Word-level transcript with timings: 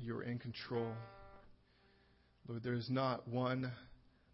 you're 0.00 0.22
in 0.22 0.38
control. 0.38 0.92
Lord, 2.48 2.62
there 2.62 2.74
is 2.74 2.88
not 2.90 3.28
one 3.28 3.70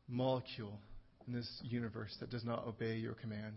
molecule 0.08 0.78
in 1.26 1.34
this 1.34 1.48
universe 1.62 2.16
that 2.20 2.30
does 2.30 2.44
not 2.44 2.66
obey 2.66 2.96
your 2.96 3.14
command. 3.14 3.56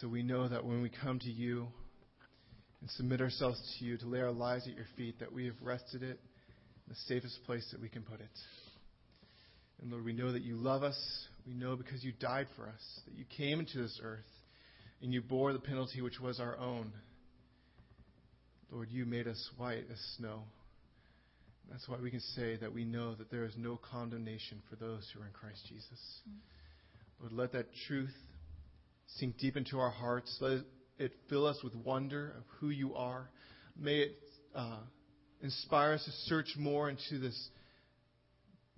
So 0.00 0.08
we 0.08 0.22
know 0.22 0.48
that 0.48 0.64
when 0.64 0.82
we 0.82 0.90
come 0.90 1.18
to 1.20 1.30
you 1.30 1.66
and 2.80 2.90
submit 2.90 3.20
ourselves 3.20 3.60
to 3.78 3.84
you, 3.84 3.96
to 3.96 4.06
lay 4.06 4.20
our 4.20 4.30
lives 4.30 4.68
at 4.68 4.76
your 4.76 4.86
feet, 4.96 5.18
that 5.20 5.32
we 5.32 5.46
have 5.46 5.56
rested 5.62 6.02
it 6.02 6.20
in 6.20 6.88
the 6.88 6.94
safest 7.06 7.38
place 7.46 7.66
that 7.72 7.80
we 7.80 7.88
can 7.88 8.02
put 8.02 8.20
it. 8.20 8.26
And 9.80 9.90
Lord, 9.90 10.04
we 10.04 10.12
know 10.12 10.32
that 10.32 10.42
you 10.42 10.56
love 10.56 10.82
us. 10.82 10.98
We 11.46 11.54
know 11.54 11.76
because 11.76 12.04
you 12.04 12.12
died 12.20 12.46
for 12.56 12.68
us, 12.68 13.00
that 13.06 13.14
you 13.14 13.24
came 13.36 13.60
into 13.60 13.78
this 13.80 13.98
earth 14.02 14.20
and 15.00 15.12
you 15.12 15.22
bore 15.22 15.52
the 15.52 15.58
penalty 15.58 16.02
which 16.02 16.20
was 16.20 16.40
our 16.40 16.58
own. 16.58 16.92
Lord, 18.70 18.88
you 18.90 19.06
made 19.06 19.26
us 19.26 19.50
white 19.56 19.84
as 19.90 19.98
snow. 20.16 20.42
That's 21.70 21.88
why 21.88 21.98
we 21.98 22.10
can 22.10 22.20
say 22.20 22.56
that 22.56 22.72
we 22.72 22.84
know 22.84 23.14
that 23.14 23.30
there 23.30 23.44
is 23.44 23.54
no 23.56 23.78
condemnation 23.90 24.62
for 24.68 24.76
those 24.76 25.10
who 25.12 25.22
are 25.22 25.26
in 25.26 25.32
Christ 25.32 25.60
Jesus. 25.68 26.20
Lord, 27.20 27.32
let 27.32 27.52
that 27.52 27.66
truth 27.86 28.14
sink 29.16 29.38
deep 29.38 29.56
into 29.56 29.78
our 29.78 29.90
hearts. 29.90 30.36
Let 30.40 30.60
it 30.98 31.12
fill 31.28 31.46
us 31.46 31.58
with 31.62 31.74
wonder 31.74 32.34
of 32.36 32.44
who 32.58 32.70
you 32.70 32.94
are. 32.94 33.30
May 33.78 34.00
it 34.00 34.16
uh, 34.54 34.80
inspire 35.42 35.94
us 35.94 36.04
to 36.04 36.10
search 36.28 36.54
more 36.58 36.88
into 36.88 37.18
this 37.18 37.48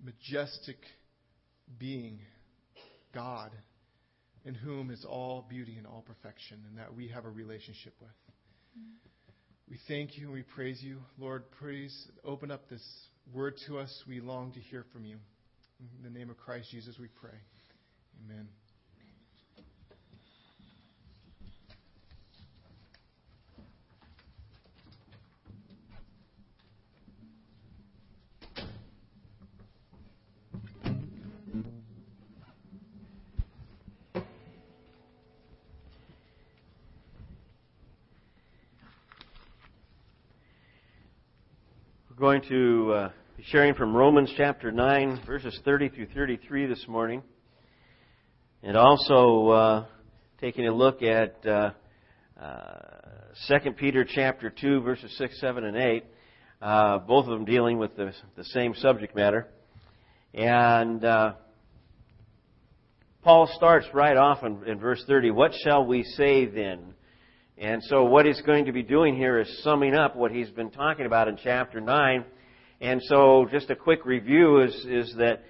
majestic 0.03 0.77
being, 1.79 2.19
God, 3.13 3.51
in 4.43 4.53
whom 4.53 4.89
is 4.89 5.05
all 5.05 5.45
beauty 5.49 5.75
and 5.77 5.85
all 5.87 6.03
perfection, 6.05 6.59
and 6.67 6.77
that 6.77 6.93
we 6.93 7.07
have 7.09 7.25
a 7.25 7.29
relationship 7.29 7.93
with. 8.01 8.09
Mm-hmm. 8.77 9.10
We 9.71 9.79
thank 9.87 10.17
you 10.17 10.25
and 10.25 10.33
we 10.33 10.41
praise 10.41 10.83
you. 10.83 10.97
Lord, 11.17 11.43
please 11.57 12.09
open 12.25 12.51
up 12.51 12.67
this 12.69 12.83
word 13.33 13.53
to 13.67 13.79
us. 13.79 14.03
We 14.05 14.19
long 14.19 14.51
to 14.51 14.59
hear 14.59 14.83
from 14.91 15.05
you. 15.05 15.15
In 15.79 16.03
the 16.03 16.19
name 16.19 16.29
of 16.29 16.35
Christ 16.35 16.69
Jesus, 16.71 16.97
we 16.99 17.07
pray. 17.07 17.39
Amen. 18.25 18.49
Going 42.21 42.43
to 42.47 42.93
uh, 42.93 43.09
be 43.35 43.41
sharing 43.47 43.73
from 43.73 43.95
Romans 43.97 44.31
chapter 44.37 44.71
9, 44.71 45.23
verses 45.25 45.59
30 45.65 45.89
through 45.89 46.05
33 46.13 46.67
this 46.67 46.85
morning. 46.87 47.23
And 48.61 48.77
also 48.77 49.47
uh, 49.47 49.85
taking 50.39 50.67
a 50.67 50.71
look 50.71 51.01
at 51.01 51.43
uh, 51.47 51.71
uh, 52.39 52.75
2 53.47 53.71
Peter 53.71 54.05
chapter 54.07 54.51
2, 54.51 54.81
verses 54.81 55.11
6, 55.17 55.41
7, 55.41 55.63
and 55.63 55.75
8. 55.75 56.05
Uh, 56.61 56.97
both 56.99 57.25
of 57.25 57.31
them 57.31 57.43
dealing 57.43 57.79
with 57.79 57.97
the, 57.97 58.13
the 58.37 58.43
same 58.43 58.75
subject 58.75 59.15
matter. 59.15 59.47
And 60.35 61.03
uh, 61.03 61.33
Paul 63.23 63.49
starts 63.55 63.87
right 63.95 64.15
off 64.15 64.43
in, 64.43 64.61
in 64.67 64.77
verse 64.77 65.03
30. 65.07 65.31
What 65.31 65.53
shall 65.63 65.87
we 65.87 66.03
say 66.03 66.45
then? 66.45 66.93
And 67.61 67.83
so 67.83 68.05
what 68.05 68.25
he's 68.25 68.41
going 68.41 68.65
to 68.65 68.71
be 68.71 68.81
doing 68.81 69.15
here 69.15 69.39
is 69.39 69.61
summing 69.63 69.93
up 69.93 70.15
what 70.15 70.31
he's 70.31 70.49
been 70.49 70.71
talking 70.71 71.05
about 71.05 71.27
in 71.27 71.37
chapter 71.43 71.79
9. 71.79 72.25
And 72.81 72.99
so 73.03 73.45
just 73.51 73.69
a 73.69 73.75
quick 73.75 74.03
review 74.03 74.61
is, 74.61 74.73
is 74.89 75.13
that 75.19 75.43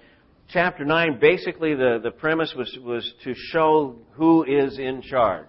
chapter 0.50 0.84
9, 0.84 1.18
basically 1.18 1.74
the, 1.74 2.00
the 2.02 2.10
premise 2.10 2.52
was, 2.54 2.78
was 2.82 3.10
to 3.24 3.32
show 3.34 3.96
who 4.12 4.44
is 4.44 4.78
in 4.78 5.00
charge. 5.00 5.48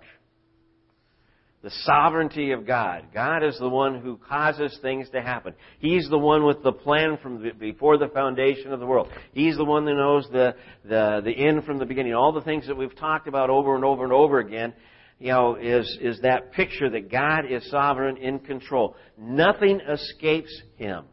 The 1.64 1.72
sovereignty 1.84 2.52
of 2.52 2.66
God. 2.66 3.08
God 3.14 3.44
is 3.44 3.60
the 3.60 3.68
one 3.68 4.00
who 4.00 4.16
causes 4.16 4.78
things 4.82 5.10
to 5.10 5.22
happen. 5.22 5.56
He's 5.80 6.10
the 6.10 6.18
one 6.18 6.46
with 6.46 6.64
the 6.64 6.72
plan 6.72 7.18
from 7.22 7.44
the, 7.44 7.52
before 7.52 7.98
the 7.98 8.08
foundation 8.08 8.72
of 8.72 8.80
the 8.80 8.86
world. 8.86 9.10
He's 9.34 9.58
the 9.58 9.66
one 9.66 9.84
that 9.84 9.96
knows 9.96 10.30
the, 10.32 10.56
the, 10.86 11.22
the 11.26 11.32
end 11.32 11.66
from 11.66 11.78
the 11.80 11.86
beginning. 11.86 12.14
All 12.14 12.32
the 12.32 12.42
things 12.42 12.68
that 12.68 12.78
we've 12.78 12.96
talked 12.96 13.28
about 13.28 13.50
over 13.50 13.76
and 13.76 13.84
over 13.84 14.06
and 14.06 14.14
over 14.14 14.40
again 14.40 14.74
you 15.24 15.32
know, 15.32 15.56
is, 15.56 15.98
is 16.02 16.20
that 16.20 16.52
picture 16.52 16.90
that 16.90 17.10
God 17.10 17.50
is 17.50 17.66
sovereign 17.72 18.18
in 18.18 18.40
control. 18.40 18.98
Nothing 19.18 19.80
escapes 19.80 20.54
Him. 20.76 21.06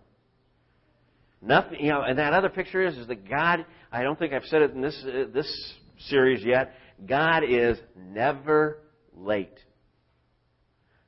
Nothing, 1.41 1.79
you 1.85 1.93
know, 1.93 2.03
and 2.03 2.19
that 2.19 2.33
other 2.33 2.49
picture 2.49 2.85
is, 2.85 2.97
is 2.97 3.07
that 3.07 3.29
God, 3.29 3.65
I 3.93 4.03
don't 4.03 4.19
think 4.19 4.33
I've 4.33 4.45
said 4.47 4.63
it 4.63 4.73
in 4.73 4.81
this, 4.81 5.01
uh, 5.07 5.27
this 5.33 5.75
series 6.09 6.45
yet, 6.45 6.75
God 7.07 7.45
is 7.49 7.79
never 7.97 8.79
late. 9.17 9.55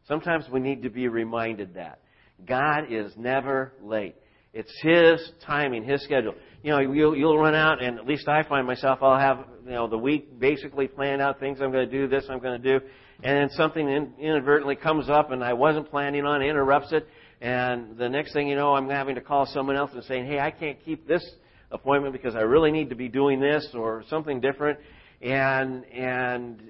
Sometimes 0.06 0.44
we 0.48 0.60
need 0.60 0.84
to 0.84 0.90
be 0.90 1.08
reminded 1.08 1.74
that. 1.74 2.02
God 2.46 2.84
is 2.88 3.12
never 3.16 3.72
late. 3.82 4.14
It's 4.54 4.72
His 4.80 5.28
timing, 5.44 5.82
His 5.82 6.04
schedule. 6.04 6.34
You 6.62 6.70
know, 6.70 6.78
you'll, 6.78 7.16
you'll 7.16 7.38
run 7.38 7.56
out, 7.56 7.82
and 7.82 7.98
at 7.98 8.06
least 8.06 8.28
I 8.28 8.44
find 8.44 8.64
myself, 8.64 9.00
I'll 9.02 9.18
have, 9.18 9.46
you 9.64 9.72
know, 9.72 9.88
the 9.88 9.98
week 9.98 10.38
basically 10.38 10.86
planned 10.86 11.20
out 11.20 11.40
things 11.40 11.58
I'm 11.60 11.72
going 11.72 11.90
to 11.90 11.92
do, 11.92 12.06
this 12.06 12.24
I'm 12.30 12.38
going 12.38 12.62
to 12.62 12.78
do, 12.78 12.84
and 13.24 13.36
then 13.36 13.50
something 13.56 13.88
in, 13.88 14.12
inadvertently 14.16 14.76
comes 14.76 15.10
up 15.10 15.32
and 15.32 15.42
I 15.42 15.54
wasn't 15.54 15.90
planning 15.90 16.24
on, 16.24 16.40
interrupts 16.40 16.92
it, 16.92 17.08
and 17.40 17.96
the 17.98 18.08
next 18.08 18.32
thing 18.32 18.46
you 18.46 18.54
know, 18.54 18.76
I'm 18.76 18.88
having 18.88 19.16
to 19.16 19.20
call 19.20 19.46
someone 19.46 19.74
else 19.74 19.90
and 19.92 20.04
saying, 20.04 20.26
hey, 20.26 20.38
I 20.38 20.52
can't 20.52 20.78
keep 20.84 21.08
this 21.08 21.28
appointment 21.72 22.12
because 22.12 22.36
I 22.36 22.42
really 22.42 22.70
need 22.70 22.90
to 22.90 22.96
be 22.96 23.08
doing 23.08 23.40
this 23.40 23.66
or 23.74 24.04
something 24.08 24.40
different, 24.40 24.78
and, 25.20 25.84
and, 25.86 26.62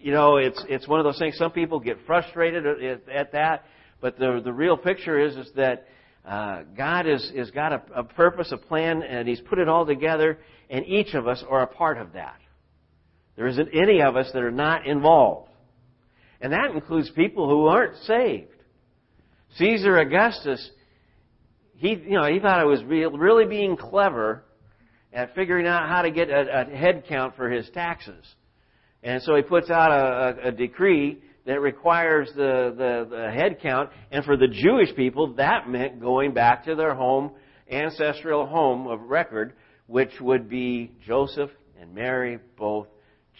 you 0.00 0.12
know, 0.12 0.38
it's, 0.38 0.64
it's 0.70 0.88
one 0.88 1.00
of 1.00 1.04
those 1.04 1.18
things, 1.18 1.36
some 1.36 1.50
people 1.50 1.80
get 1.80 1.98
frustrated 2.06 2.64
at, 2.64 3.08
at 3.10 3.32
that, 3.32 3.66
but 4.00 4.18
the, 4.18 4.40
the 4.42 4.52
real 4.54 4.78
picture 4.78 5.18
is, 5.20 5.36
is 5.36 5.50
that 5.56 5.86
uh, 6.26 6.62
God 6.76 7.06
has 7.06 7.30
is 7.34 7.50
got 7.50 7.72
a, 7.72 7.82
a 7.96 8.04
purpose, 8.04 8.50
a 8.52 8.56
plan, 8.56 9.02
and 9.02 9.28
He's 9.28 9.40
put 9.40 9.58
it 9.58 9.68
all 9.68 9.84
together, 9.84 10.38
and 10.70 10.86
each 10.86 11.14
of 11.14 11.28
us 11.28 11.44
are 11.48 11.62
a 11.62 11.66
part 11.66 11.98
of 11.98 12.14
that. 12.14 12.36
There 13.36 13.46
isn't 13.46 13.68
any 13.74 14.00
of 14.00 14.16
us 14.16 14.30
that 14.32 14.42
are 14.42 14.50
not 14.50 14.86
involved. 14.86 15.50
And 16.40 16.52
that 16.52 16.70
includes 16.70 17.10
people 17.10 17.48
who 17.48 17.66
aren't 17.66 17.96
saved. 18.04 18.48
Caesar 19.56 19.98
Augustus, 19.98 20.70
he, 21.76 21.90
you 21.90 22.10
know, 22.10 22.26
he 22.26 22.38
thought 22.38 22.60
it 22.60 22.66
was 22.66 22.82
really 22.84 23.46
being 23.46 23.76
clever 23.76 24.44
at 25.12 25.34
figuring 25.34 25.66
out 25.66 25.88
how 25.88 26.02
to 26.02 26.10
get 26.10 26.28
a, 26.28 26.62
a 26.62 26.76
head 26.76 27.04
count 27.08 27.36
for 27.36 27.48
his 27.48 27.68
taxes. 27.70 28.24
And 29.02 29.22
so 29.22 29.36
he 29.36 29.42
puts 29.42 29.70
out 29.70 29.90
a, 29.90 30.46
a, 30.46 30.48
a 30.48 30.52
decree 30.52 31.22
that 31.46 31.60
requires 31.60 32.28
the, 32.34 32.74
the, 32.76 33.16
the 33.16 33.30
head 33.30 33.58
count. 33.60 33.90
And 34.10 34.24
for 34.24 34.36
the 34.36 34.48
Jewish 34.48 34.94
people, 34.96 35.34
that 35.34 35.68
meant 35.68 36.00
going 36.00 36.32
back 36.32 36.64
to 36.64 36.74
their 36.74 36.94
home, 36.94 37.32
ancestral 37.70 38.46
home 38.46 38.86
of 38.86 39.00
record, 39.02 39.54
which 39.86 40.12
would 40.20 40.48
be 40.48 40.92
Joseph 41.06 41.50
and 41.80 41.94
Mary, 41.94 42.38
both 42.56 42.86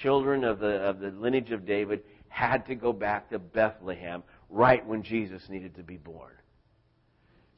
children 0.02 0.44
of 0.44 0.58
the, 0.58 0.66
of 0.66 1.00
the 1.00 1.08
lineage 1.08 1.50
of 1.50 1.66
David, 1.66 2.02
had 2.28 2.66
to 2.66 2.74
go 2.74 2.92
back 2.92 3.30
to 3.30 3.38
Bethlehem 3.38 4.22
right 4.50 4.84
when 4.86 5.02
Jesus 5.02 5.42
needed 5.48 5.76
to 5.76 5.82
be 5.82 5.96
born. 5.96 6.32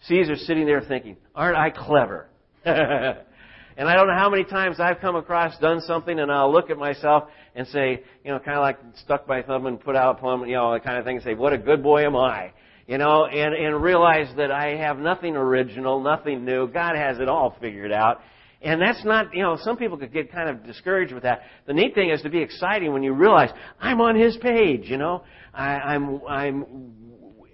Caesar's 0.07 0.47
sitting 0.47 0.67
there 0.67 0.83
thinking, 0.83 1.17
aren't 1.35 1.57
I 1.57 1.71
clever? 1.71 2.29
And 3.79 3.89
I 3.89 3.95
don't 3.95 4.07
know 4.07 4.15
how 4.15 4.31
many 4.31 4.45
times 4.45 4.81
I've 4.81 5.01
come 5.01 5.17
across, 5.17 5.59
done 5.59 5.83
something, 5.83 6.19
and 6.19 6.33
I'll 6.33 6.51
look 6.51 6.71
at 6.71 6.79
myself 6.79 7.25
and 7.57 7.67
say, 7.69 8.03
you 8.23 8.31
know, 8.31 8.39
kind 8.39 8.59
of 8.59 8.63
like 8.63 8.79
stuck 9.03 9.27
by 9.27 9.43
thumb 9.43 9.67
and 9.67 9.81
put 9.81 9.97
out 9.97 10.17
a 10.17 10.21
plum, 10.21 10.45
you 10.47 10.55
know, 10.55 10.73
that 10.75 10.85
kind 10.85 10.99
of 10.99 11.05
thing, 11.05 11.17
and 11.17 11.25
say, 11.25 11.35
what 11.35 11.53
a 11.55 11.59
good 11.59 11.83
boy 11.83 12.05
am 12.05 12.15
I? 12.15 12.53
You 12.87 12.99
know, 12.99 13.25
and, 13.25 13.55
and 13.55 13.83
realize 13.83 14.29
that 14.37 14.51
I 14.51 14.77
have 14.77 14.99
nothing 14.99 15.35
original, 15.37 16.01
nothing 16.03 16.45
new. 16.45 16.69
God 16.69 16.95
has 16.95 17.19
it 17.19 17.29
all 17.29 17.57
figured 17.61 17.93
out. 17.93 18.21
And 18.61 18.81
that's 18.81 19.05
not, 19.05 19.35
you 19.35 19.43
know, 19.43 19.59
some 19.63 19.77
people 19.77 19.97
could 19.97 20.13
get 20.13 20.31
kind 20.31 20.49
of 20.51 20.65
discouraged 20.65 21.13
with 21.13 21.23
that. 21.23 21.43
The 21.67 21.73
neat 21.73 21.95
thing 21.95 22.11
is 22.11 22.23
to 22.23 22.31
be 22.31 22.41
exciting 22.41 22.93
when 22.93 23.03
you 23.03 23.13
realize 23.13 23.51
I'm 23.81 24.01
on 24.01 24.17
His 24.17 24.37
page, 24.37 24.83
you 24.85 24.99
know. 24.99 25.25
I, 25.53 25.65
I'm, 25.65 26.21
I'm 26.29 26.93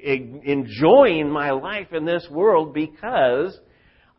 enjoying 0.03 1.31
my 1.31 1.53
life 1.53 1.93
in 1.93 2.05
this 2.05 2.27
world 2.31 2.75
because 2.75 3.57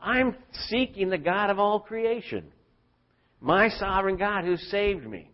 I'm 0.01 0.35
seeking 0.67 1.09
the 1.09 1.17
God 1.17 1.49
of 1.49 1.59
all 1.59 1.81
creation. 1.81 2.51
My 3.41 3.67
sovereign 3.69 4.15
God 4.15 4.45
who 4.45 4.55
saved 4.55 5.05
me. 5.05 5.32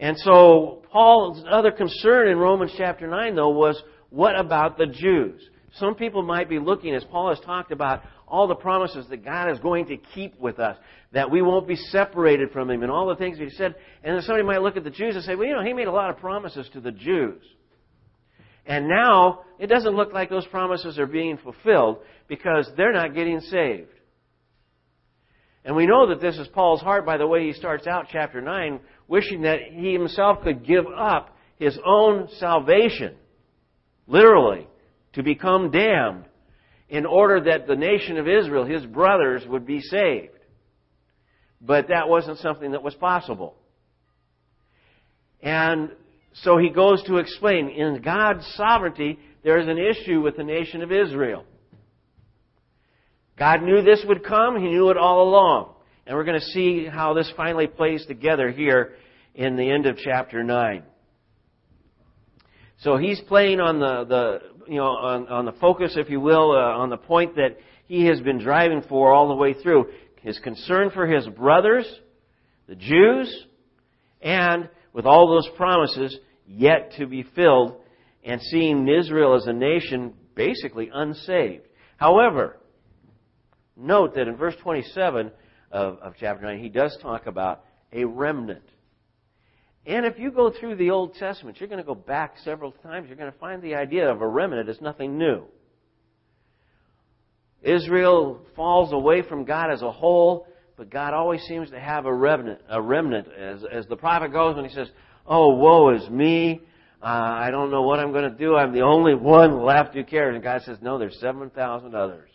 And 0.00 0.16
so, 0.18 0.82
Paul's 0.90 1.44
other 1.48 1.70
concern 1.70 2.28
in 2.28 2.38
Romans 2.38 2.72
chapter 2.76 3.06
9, 3.06 3.36
though, 3.36 3.50
was 3.50 3.80
what 4.08 4.34
about 4.34 4.78
the 4.78 4.86
Jews? 4.86 5.40
Some 5.74 5.94
people 5.94 6.22
might 6.22 6.48
be 6.48 6.58
looking, 6.58 6.94
as 6.94 7.04
Paul 7.04 7.28
has 7.28 7.38
talked 7.44 7.70
about, 7.70 8.02
all 8.26 8.48
the 8.48 8.54
promises 8.54 9.06
that 9.10 9.22
God 9.22 9.50
is 9.50 9.58
going 9.58 9.86
to 9.88 9.98
keep 9.98 10.40
with 10.40 10.58
us, 10.58 10.78
that 11.12 11.30
we 11.30 11.42
won't 11.42 11.68
be 11.68 11.76
separated 11.76 12.50
from 12.50 12.70
Him, 12.70 12.82
and 12.82 12.90
all 12.90 13.08
the 13.08 13.16
things 13.16 13.38
He 13.38 13.50
said. 13.50 13.74
And 14.02 14.16
then 14.16 14.22
somebody 14.22 14.42
might 14.42 14.62
look 14.62 14.78
at 14.78 14.84
the 14.84 14.90
Jews 14.90 15.16
and 15.16 15.24
say, 15.24 15.34
well, 15.34 15.46
you 15.46 15.54
know, 15.54 15.62
He 15.62 15.74
made 15.74 15.86
a 15.86 15.92
lot 15.92 16.08
of 16.08 16.16
promises 16.16 16.68
to 16.72 16.80
the 16.80 16.92
Jews. 16.92 17.42
And 18.64 18.88
now 18.88 19.40
it 19.58 19.66
doesn't 19.66 19.94
look 19.94 20.14
like 20.14 20.30
those 20.30 20.46
promises 20.46 20.98
are 20.98 21.06
being 21.06 21.36
fulfilled 21.36 21.98
because 22.26 22.70
they're 22.74 22.92
not 22.92 23.14
getting 23.14 23.40
saved. 23.40 23.90
And 25.64 25.76
we 25.76 25.86
know 25.86 26.08
that 26.08 26.20
this 26.20 26.38
is 26.38 26.48
Paul's 26.48 26.80
heart 26.80 27.04
by 27.04 27.18
the 27.18 27.26
way 27.26 27.46
he 27.46 27.52
starts 27.52 27.86
out 27.86 28.06
chapter 28.10 28.40
9, 28.40 28.80
wishing 29.08 29.42
that 29.42 29.60
he 29.70 29.92
himself 29.92 30.42
could 30.42 30.64
give 30.66 30.86
up 30.86 31.36
his 31.58 31.78
own 31.84 32.28
salvation, 32.38 33.14
literally, 34.06 34.66
to 35.12 35.22
become 35.22 35.70
damned, 35.70 36.24
in 36.88 37.04
order 37.06 37.40
that 37.42 37.66
the 37.66 37.76
nation 37.76 38.16
of 38.16 38.26
Israel, 38.26 38.64
his 38.64 38.84
brothers, 38.86 39.42
would 39.46 39.66
be 39.66 39.80
saved. 39.80 40.32
But 41.60 41.88
that 41.88 42.08
wasn't 42.08 42.38
something 42.38 42.72
that 42.72 42.82
was 42.82 42.94
possible. 42.94 43.54
And 45.42 45.90
so 46.32 46.56
he 46.56 46.70
goes 46.70 47.02
to 47.04 47.18
explain 47.18 47.68
in 47.68 48.00
God's 48.02 48.46
sovereignty, 48.56 49.18
there 49.44 49.58
is 49.58 49.68
an 49.68 49.78
issue 49.78 50.22
with 50.22 50.36
the 50.36 50.44
nation 50.44 50.82
of 50.82 50.90
Israel. 50.90 51.44
God 53.40 53.62
knew 53.62 53.80
this 53.80 54.04
would 54.06 54.22
come, 54.22 54.60
He 54.60 54.68
knew 54.68 54.90
it 54.90 54.98
all 54.98 55.22
along. 55.22 55.72
And 56.06 56.14
we're 56.14 56.24
going 56.24 56.38
to 56.38 56.46
see 56.46 56.84
how 56.84 57.14
this 57.14 57.32
finally 57.38 57.66
plays 57.66 58.04
together 58.04 58.50
here 58.50 58.96
in 59.34 59.56
the 59.56 59.70
end 59.70 59.86
of 59.86 59.96
chapter 59.96 60.44
9. 60.44 60.82
So 62.80 62.98
he's 62.98 63.18
playing 63.28 63.58
on 63.58 63.80
the, 63.80 64.04
the 64.04 64.70
you 64.70 64.76
know, 64.76 64.88
on, 64.88 65.26
on 65.28 65.44
the 65.46 65.52
focus, 65.52 65.94
if 65.96 66.10
you 66.10 66.20
will, 66.20 66.52
uh, 66.52 66.76
on 66.78 66.90
the 66.90 66.98
point 66.98 67.36
that 67.36 67.56
he 67.86 68.04
has 68.06 68.20
been 68.20 68.38
driving 68.38 68.82
for 68.86 69.10
all 69.10 69.28
the 69.28 69.34
way 69.34 69.54
through. 69.54 69.86
His 70.20 70.38
concern 70.40 70.90
for 70.90 71.06
his 71.06 71.26
brothers, 71.28 71.86
the 72.68 72.74
Jews, 72.74 73.46
and 74.20 74.68
with 74.92 75.06
all 75.06 75.28
those 75.28 75.48
promises 75.56 76.14
yet 76.46 76.92
to 76.98 77.06
be 77.06 77.22
filled, 77.34 77.76
and 78.22 78.38
seeing 78.42 78.86
Israel 78.86 79.34
as 79.34 79.46
a 79.46 79.52
nation 79.54 80.12
basically 80.34 80.90
unsaved. 80.92 81.64
However, 81.96 82.59
note 83.80 84.14
that 84.14 84.28
in 84.28 84.36
verse 84.36 84.54
27 84.62 85.30
of, 85.70 85.98
of 85.98 86.14
chapter 86.18 86.44
9, 86.44 86.58
he 86.58 86.68
does 86.68 86.96
talk 87.00 87.26
about 87.26 87.64
a 87.92 88.04
remnant. 88.04 88.62
And 89.86 90.04
if 90.04 90.18
you 90.18 90.30
go 90.30 90.50
through 90.50 90.76
the 90.76 90.90
Old 90.90 91.14
Testament, 91.14 91.58
you're 91.58 91.68
going 91.68 91.80
to 91.80 91.86
go 91.86 91.94
back 91.94 92.34
several 92.44 92.72
times, 92.72 93.08
you're 93.08 93.16
going 93.16 93.32
to 93.32 93.38
find 93.38 93.62
the 93.62 93.74
idea 93.74 94.10
of 94.10 94.20
a 94.20 94.28
remnant 94.28 94.68
is 94.68 94.80
nothing 94.80 95.16
new. 95.16 95.44
Israel 97.62 98.40
falls 98.56 98.92
away 98.92 99.22
from 99.22 99.44
God 99.44 99.70
as 99.70 99.82
a 99.82 99.90
whole, 99.90 100.46
but 100.76 100.90
God 100.90 101.12
always 101.12 101.42
seems 101.42 101.70
to 101.70 101.80
have 101.80 102.06
a 102.06 102.14
remnant. 102.14 102.60
A 102.68 102.80
remnant, 102.80 103.28
as, 103.32 103.62
as 103.70 103.86
the 103.86 103.96
prophet 103.96 104.32
goes 104.32 104.56
when 104.56 104.64
he 104.64 104.74
says, 104.74 104.88
"Oh, 105.26 105.54
woe 105.56 105.94
is 105.94 106.08
me! 106.08 106.62
Uh, 107.02 107.06
I 107.06 107.50
don't 107.50 107.70
know 107.70 107.82
what 107.82 107.98
I'm 107.98 108.12
going 108.12 108.30
to 108.30 108.36
do. 108.36 108.56
I'm 108.56 108.72
the 108.72 108.82
only 108.82 109.14
one 109.14 109.62
left 109.62 109.94
who 109.94 110.04
cares." 110.04 110.34
And 110.34 110.42
God 110.42 110.62
says, 110.62 110.78
"No, 110.80 110.98
there's 110.98 111.18
seven 111.20 111.50
thousand 111.50 111.94
others." 111.94 112.29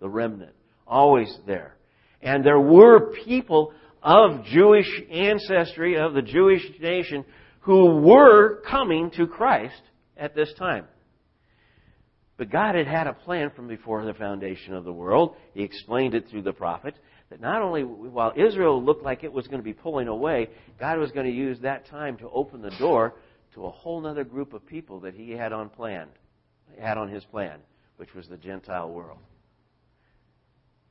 The 0.00 0.08
remnant, 0.08 0.54
always 0.86 1.34
there, 1.46 1.76
and 2.22 2.44
there 2.44 2.60
were 2.60 3.12
people 3.24 3.72
of 4.02 4.44
Jewish 4.44 4.88
ancestry, 5.10 5.98
of 5.98 6.14
the 6.14 6.22
Jewish 6.22 6.62
nation, 6.80 7.24
who 7.60 8.00
were 8.00 8.62
coming 8.62 9.10
to 9.12 9.26
Christ 9.26 9.82
at 10.16 10.34
this 10.34 10.52
time. 10.58 10.86
But 12.38 12.50
God 12.50 12.74
had 12.74 12.86
had 12.86 13.06
a 13.06 13.12
plan 13.12 13.50
from 13.54 13.68
before 13.68 14.02
the 14.04 14.14
foundation 14.14 14.74
of 14.74 14.84
the 14.84 14.92
world. 14.92 15.36
He 15.52 15.62
explained 15.62 16.14
it 16.14 16.28
through 16.30 16.42
the 16.42 16.54
prophet 16.54 16.94
that 17.28 17.40
not 17.40 17.60
only 17.60 17.82
while 17.82 18.32
Israel 18.34 18.82
looked 18.82 19.04
like 19.04 19.24
it 19.24 19.32
was 19.32 19.46
going 19.46 19.60
to 19.60 19.64
be 19.64 19.74
pulling 19.74 20.08
away, 20.08 20.48
God 20.78 20.98
was 20.98 21.12
going 21.12 21.26
to 21.26 21.32
use 21.32 21.58
that 21.60 21.86
time 21.86 22.16
to 22.16 22.30
open 22.30 22.62
the 22.62 22.74
door 22.78 23.14
to 23.54 23.66
a 23.66 23.70
whole 23.70 24.06
other 24.06 24.24
group 24.24 24.54
of 24.54 24.66
people 24.66 25.00
that 25.00 25.14
He 25.14 25.32
had 25.32 25.52
on 25.52 25.68
plan, 25.68 26.08
had 26.80 26.96
on 26.96 27.08
His 27.08 27.24
plan, 27.24 27.58
which 27.98 28.14
was 28.14 28.26
the 28.28 28.38
Gentile 28.38 28.90
world. 28.90 29.18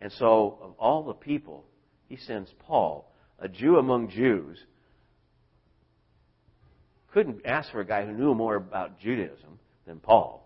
And 0.01 0.12
so, 0.13 0.57
of 0.62 0.74
all 0.80 1.04
the 1.04 1.13
people 1.13 1.66
he 2.07 2.18
sends 2.18 2.51
Paul, 2.60 3.12
a 3.40 3.48
Jew 3.48 3.78
among 3.78 4.10
Jews. 4.10 4.60
Couldn't 7.13 7.46
ask 7.46 7.72
for 7.72 7.81
a 7.81 7.86
guy 7.86 8.06
who 8.06 8.12
knew 8.12 8.34
more 8.34 8.56
about 8.56 9.00
Judaism 9.00 9.60
than 9.86 10.00
Paul. 10.00 10.46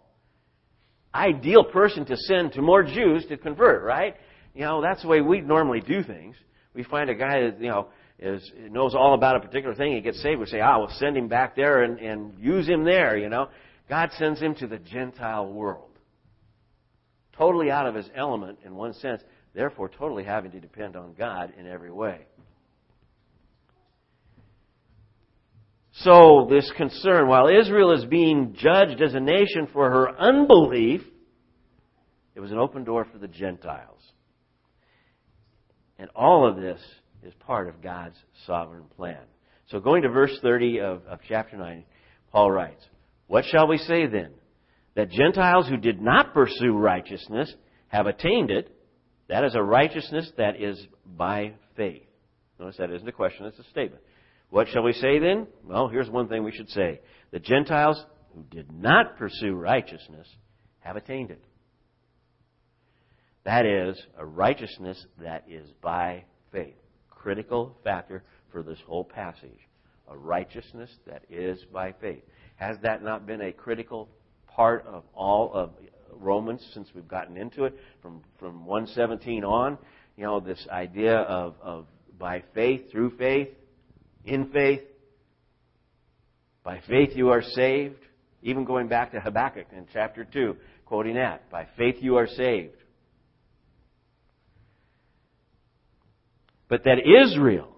Ideal 1.13 1.63
person 1.65 2.05
to 2.05 2.17
send 2.17 2.53
to 2.53 2.61
more 2.61 2.83
Jews 2.83 3.25
to 3.27 3.37
convert, 3.37 3.83
right? 3.83 4.15
You 4.53 4.61
know, 4.61 4.81
that's 4.81 5.01
the 5.01 5.07
way 5.07 5.21
we 5.21 5.41
normally 5.41 5.81
do 5.81 6.03
things. 6.03 6.35
We 6.73 6.83
find 6.83 7.09
a 7.09 7.15
guy 7.15 7.41
that, 7.41 7.61
you 7.61 7.69
know, 7.69 7.87
is, 8.19 8.51
knows 8.69 8.95
all 8.95 9.13
about 9.13 9.35
a 9.35 9.39
particular 9.39 9.75
thing, 9.75 9.95
he 9.95 10.01
gets 10.01 10.21
saved, 10.21 10.39
we 10.39 10.45
say, 10.45 10.61
ah, 10.61 10.79
we'll 10.79 10.89
send 10.97 11.17
him 11.17 11.27
back 11.27 11.55
there 11.55 11.83
and, 11.83 11.99
and 11.99 12.39
use 12.39 12.67
him 12.67 12.83
there, 12.83 13.17
you 13.17 13.29
know. 13.29 13.49
God 13.89 14.11
sends 14.17 14.39
him 14.39 14.55
to 14.55 14.67
the 14.67 14.77
Gentile 14.77 15.51
world. 15.51 15.89
Totally 17.37 17.69
out 17.69 17.87
of 17.87 17.95
his 17.95 18.09
element 18.15 18.59
in 18.63 18.75
one 18.75 18.93
sense 18.93 19.21
therefore 19.53 19.89
totally 19.89 20.23
having 20.23 20.51
to 20.51 20.59
depend 20.59 20.95
on 20.95 21.13
God 21.13 21.53
in 21.57 21.67
every 21.67 21.91
way. 21.91 22.25
So, 25.97 26.47
this 26.49 26.71
concern, 26.75 27.27
while 27.27 27.47
Israel 27.47 27.91
is 27.91 28.05
being 28.05 28.55
judged 28.57 28.99
as 28.99 29.13
a 29.13 29.19
nation 29.19 29.67
for 29.71 29.91
her 29.91 30.09
unbelief, 30.09 31.01
it 32.33 32.39
was 32.39 32.51
an 32.51 32.57
open 32.57 32.83
door 32.83 33.05
for 33.11 33.19
the 33.19 33.27
Gentiles. 33.27 34.01
And 35.99 36.09
all 36.15 36.49
of 36.49 36.55
this 36.55 36.81
is 37.21 37.33
part 37.35 37.69
of 37.69 37.83
God's 37.83 38.17
sovereign 38.47 38.85
plan. 38.97 39.21
So, 39.67 39.79
going 39.79 40.01
to 40.01 40.09
verse 40.09 40.35
30 40.41 40.79
of, 40.79 41.05
of 41.05 41.19
chapter 41.27 41.57
9, 41.57 41.85
Paul 42.31 42.49
writes, 42.49 42.83
What 43.27 43.45
shall 43.45 43.67
we 43.67 43.77
say 43.77 44.07
then? 44.07 44.31
That 44.95 45.11
Gentiles 45.11 45.67
who 45.69 45.77
did 45.77 46.01
not 46.01 46.33
pursue 46.33 46.73
righteousness 46.75 47.53
have 47.87 48.07
attained 48.07 48.49
it, 48.49 48.72
that 49.33 49.43
is 49.45 49.55
a 49.55 49.63
righteousness 49.63 50.31
that 50.37 50.61
is 50.61 50.79
by 51.17 51.53
faith. 51.75 52.03
Notice 52.59 52.77
that 52.77 52.91
isn't 52.91 53.07
a 53.07 53.11
question, 53.11 53.47
it's 53.47 53.57
a 53.57 53.63
statement. 53.71 54.03
What 54.51 54.67
shall 54.67 54.83
we 54.83 54.93
say 54.93 55.17
then? 55.17 55.47
Well, 55.65 55.87
here's 55.87 56.07
one 56.07 56.27
thing 56.27 56.43
we 56.43 56.51
should 56.51 56.69
say. 56.69 57.01
The 57.31 57.39
Gentiles 57.39 58.05
who 58.35 58.43
did 58.51 58.71
not 58.71 59.17
pursue 59.17 59.55
righteousness 59.55 60.27
have 60.81 60.97
attained 60.97 61.31
it. 61.31 61.43
That 63.43 63.65
is 63.65 63.99
a 64.19 64.23
righteousness 64.23 65.03
that 65.19 65.45
is 65.49 65.67
by 65.81 66.25
faith. 66.51 66.75
Critical 67.09 67.75
factor 67.83 68.21
for 68.51 68.61
this 68.61 68.77
whole 68.85 69.03
passage. 69.03 69.49
A 70.09 70.15
righteousness 70.15 70.91
that 71.07 71.23
is 71.31 71.57
by 71.73 71.95
faith. 71.99 72.21
Has 72.57 72.77
that 72.83 73.01
not 73.01 73.25
been 73.25 73.41
a 73.41 73.51
critical 73.51 74.09
part 74.45 74.85
of 74.85 75.05
all 75.15 75.51
of 75.55 75.71
Romans 76.19 76.65
since 76.73 76.89
we've 76.93 77.07
gotten 77.07 77.37
into 77.37 77.65
it 77.65 77.77
from, 78.01 78.21
from 78.39 78.65
117 78.65 79.43
on. 79.43 79.77
You 80.17 80.25
know, 80.25 80.39
this 80.39 80.65
idea 80.71 81.17
of, 81.17 81.55
of 81.61 81.85
by 82.19 82.43
faith, 82.53 82.91
through 82.91 83.17
faith, 83.17 83.49
in 84.25 84.51
faith. 84.51 84.81
By 86.63 86.81
faith 86.87 87.11
you 87.15 87.29
are 87.29 87.41
saved. 87.41 87.99
Even 88.41 88.65
going 88.65 88.87
back 88.87 89.11
to 89.11 89.19
Habakkuk 89.19 89.67
in 89.75 89.87
chapter 89.91 90.25
2, 90.25 90.55
quoting 90.85 91.15
that. 91.15 91.49
By 91.49 91.67
faith 91.77 91.95
you 91.99 92.17
are 92.17 92.27
saved. 92.27 92.75
But 96.67 96.83
that 96.85 96.99
Israel, 96.99 97.77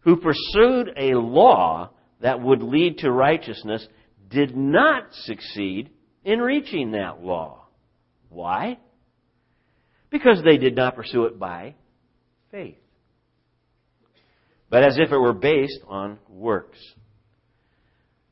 who 0.00 0.16
pursued 0.16 0.90
a 0.96 1.14
law 1.14 1.90
that 2.20 2.40
would 2.40 2.62
lead 2.62 2.98
to 2.98 3.10
righteousness, 3.10 3.86
did 4.28 4.56
not 4.56 5.04
succeed 5.12 5.90
in 6.26 6.40
reaching 6.40 6.90
that 6.90 7.22
law. 7.22 7.66
Why? 8.28 8.78
Because 10.10 10.42
they 10.44 10.58
did 10.58 10.74
not 10.74 10.96
pursue 10.96 11.24
it 11.26 11.38
by 11.38 11.76
faith, 12.50 12.76
but 14.68 14.82
as 14.82 14.98
if 14.98 15.12
it 15.12 15.16
were 15.16 15.32
based 15.32 15.80
on 15.86 16.18
works. 16.28 16.78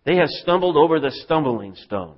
They 0.05 0.17
have 0.17 0.29
stumbled 0.29 0.77
over 0.77 0.99
the 0.99 1.13
stumbling 1.25 1.77
stone. 1.77 2.17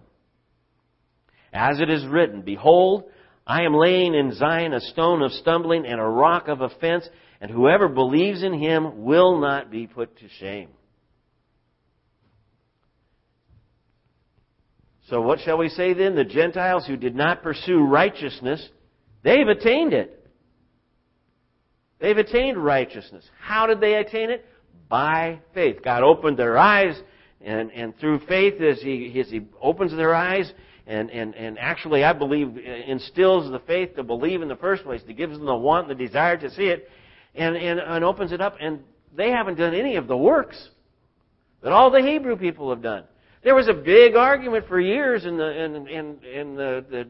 As 1.53 1.79
it 1.79 1.91
is 1.91 2.07
written, 2.07 2.41
Behold, 2.41 3.05
I 3.47 3.63
am 3.63 3.75
laying 3.75 4.15
in 4.15 4.33
Zion 4.33 4.73
a 4.73 4.81
stone 4.81 5.23
of 5.23 5.31
stumbling 5.33 5.87
and 5.87 6.01
a 6.01 6.05
rock 6.05 6.49
of 6.49 6.63
offense, 6.63 7.09
and 7.41 7.51
whoever 7.51 7.89
believes 7.89 8.43
in 8.43 8.55
him 8.55 9.05
will 9.05 9.41
not 9.41 9.71
be 9.71 9.87
put 9.87 10.17
to 10.19 10.29
shame. 10.41 10.71
So 15.09 15.21
what 15.21 15.41
shall 15.41 15.59
we 15.59 15.69
say 15.69 15.95
then? 15.95 16.17
The 16.17 16.25
Gentiles 16.25 16.87
who 16.87 16.97
did 16.97 17.15
not 17.15 17.43
pursue 17.43 17.81
righteousness, 17.81 18.69
they've 19.23 19.47
attained 19.47 19.93
it. 19.93 20.13
They've 22.01 22.17
attained 22.19 22.59
righteousness. 22.59 23.25
How 23.41 23.67
did 23.67 23.81
they 23.81 23.95
attain 23.95 24.31
it? 24.31 24.45
By 24.89 25.41
faith. 25.55 25.83
God 25.83 26.03
opened 26.03 26.37
their 26.37 26.59
eyes, 26.59 27.01
and, 27.41 27.71
and 27.73 27.97
through 27.99 28.21
faith, 28.27 28.61
as 28.61 28.81
he, 28.81 29.19
as 29.19 29.31
he 29.31 29.47
opens 29.61 29.93
their 29.93 30.15
eyes, 30.15 30.53
and, 30.87 31.11
and, 31.11 31.35
and 31.35 31.59
actually, 31.59 32.05
I 32.05 32.13
believe, 32.13 32.57
instills 32.59 33.51
the 33.51 33.61
faith 33.61 33.97
to 33.97 34.03
believe 34.03 34.43
in 34.43 34.49
the 34.49 34.57
first 34.57 34.85
place, 34.85 35.03
to 35.05 35.15
gives 35.15 35.37
them 35.37 35.47
the 35.47 35.57
want 35.57 35.89
and 35.89 35.99
the 35.99 36.05
desire 36.05 36.37
to 36.37 36.51
see 36.51 36.67
it, 36.67 36.89
and, 37.35 37.57
and, 37.57 37.81
and 37.81 38.05
opens 38.05 38.33
it 38.33 38.41
up, 38.41 38.57
and 38.61 38.81
they 39.15 39.31
haven't 39.31 39.57
done 39.57 39.75
any 39.75 39.97
of 39.97 40.07
the 40.07 40.17
works 40.17 40.69
that 41.63 41.73
all 41.73 41.91
the 41.91 42.03
Hebrew 42.03 42.37
people 42.37 42.71
have 42.71 42.83
done. 42.83 43.05
There 43.47 43.55
was 43.55 43.69
a 43.69 43.75
big 43.75 44.17
argument 44.17 44.67
for 44.67 44.81
years 44.81 45.25
in 45.25 45.37
the 45.37 45.65
in 45.65 45.87
in, 45.87 46.19
in 46.25 46.57
the, 46.57 46.85
the 46.91 47.09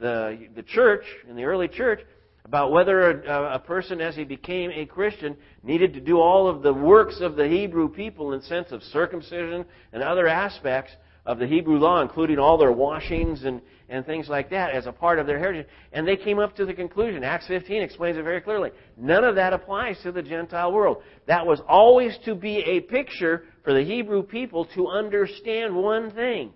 the 0.00 0.48
the 0.56 0.62
church 0.64 1.04
in 1.28 1.36
the 1.36 1.44
early 1.44 1.68
church 1.68 2.00
about 2.44 2.72
whether 2.72 3.22
a, 3.22 3.54
a, 3.54 3.58
person, 3.60 4.00
as 4.00 4.16
he 4.16 4.24
became 4.24 4.72
a 4.72 4.84
Christian, 4.86 5.36
needed 5.62 5.94
to 5.94 6.00
do 6.00 6.18
all 6.18 6.48
of 6.48 6.62
the 6.62 6.74
works 6.74 7.20
of 7.20 7.36
the 7.36 7.46
Hebrew 7.46 7.88
people 7.88 8.32
in 8.32 8.42
sense 8.42 8.72
of 8.72 8.82
circumcision 8.82 9.64
and 9.92 10.02
other 10.02 10.26
aspects 10.26 10.90
of 11.26 11.38
the 11.38 11.46
Hebrew 11.46 11.78
law, 11.78 12.00
including 12.00 12.38
all 12.38 12.56
their 12.56 12.72
washings 12.72 13.44
and, 13.44 13.60
and 13.88 14.06
things 14.06 14.28
like 14.28 14.50
that 14.50 14.70
as 14.70 14.86
a 14.86 14.92
part 14.92 15.18
of 15.18 15.26
their 15.26 15.38
heritage. 15.38 15.66
And 15.92 16.06
they 16.06 16.16
came 16.16 16.38
up 16.38 16.54
to 16.56 16.64
the 16.64 16.72
conclusion. 16.72 17.24
Acts 17.24 17.48
15 17.48 17.82
explains 17.82 18.16
it 18.16 18.22
very 18.22 18.40
clearly. 18.40 18.70
None 18.96 19.24
of 19.24 19.34
that 19.34 19.52
applies 19.52 19.98
to 20.04 20.12
the 20.12 20.22
Gentile 20.22 20.72
world. 20.72 21.02
That 21.26 21.44
was 21.44 21.60
always 21.68 22.16
to 22.24 22.34
be 22.34 22.58
a 22.58 22.80
picture 22.80 23.44
for 23.64 23.74
the 23.74 23.82
Hebrew 23.82 24.22
people 24.22 24.66
to 24.76 24.88
understand 24.88 25.74
one 25.74 26.12
thing 26.12 26.52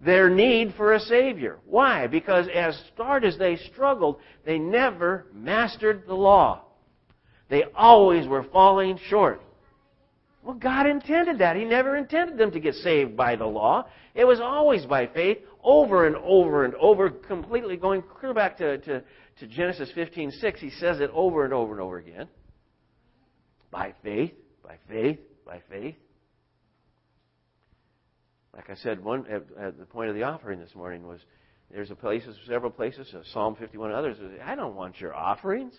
their 0.00 0.30
need 0.30 0.74
for 0.76 0.92
a 0.92 1.00
Savior. 1.00 1.58
Why? 1.66 2.06
Because 2.06 2.46
as 2.54 2.80
hard 2.96 3.24
as 3.24 3.36
they 3.36 3.56
struggled, 3.72 4.18
they 4.46 4.56
never 4.56 5.26
mastered 5.34 6.04
the 6.06 6.14
law. 6.14 6.62
They 7.48 7.64
always 7.74 8.26
were 8.28 8.44
falling 8.44 9.00
short. 9.08 9.42
Well, 10.42 10.54
God 10.54 10.86
intended 10.86 11.38
that. 11.38 11.56
He 11.56 11.64
never 11.64 11.96
intended 11.96 12.38
them 12.38 12.50
to 12.52 12.60
get 12.60 12.74
saved 12.76 13.16
by 13.16 13.36
the 13.36 13.46
law. 13.46 13.86
It 14.14 14.24
was 14.24 14.40
always 14.40 14.86
by 14.86 15.06
faith, 15.06 15.38
over 15.62 16.06
and 16.06 16.16
over 16.16 16.64
and 16.64 16.74
over, 16.76 17.10
completely 17.10 17.76
going 17.76 18.02
clear 18.02 18.32
back 18.32 18.56
to, 18.58 18.78
to, 18.78 19.02
to 19.40 19.46
Genesis 19.46 19.90
15 19.94 20.30
6. 20.30 20.60
He 20.60 20.70
says 20.70 21.00
it 21.00 21.10
over 21.12 21.44
and 21.44 21.52
over 21.52 21.72
and 21.72 21.80
over 21.80 21.98
again. 21.98 22.28
By 23.70 23.94
faith, 24.02 24.32
by 24.62 24.76
faith, 24.88 25.18
by 25.44 25.60
faith. 25.68 25.96
Like 28.54 28.70
I 28.70 28.74
said, 28.74 29.04
one 29.04 29.26
at, 29.26 29.44
at 29.60 29.78
the 29.78 29.84
point 29.84 30.08
of 30.08 30.14
the 30.14 30.22
offering 30.22 30.58
this 30.58 30.74
morning 30.74 31.06
was 31.06 31.20
there's 31.70 31.90
a 31.90 31.94
places, 31.94 32.36
several 32.46 32.70
places, 32.70 33.12
uh, 33.14 33.20
Psalm 33.32 33.54
51, 33.56 33.90
and 33.90 33.98
others. 33.98 34.16
I 34.42 34.54
don't 34.54 34.74
want 34.74 35.00
your 35.00 35.14
offerings. 35.14 35.74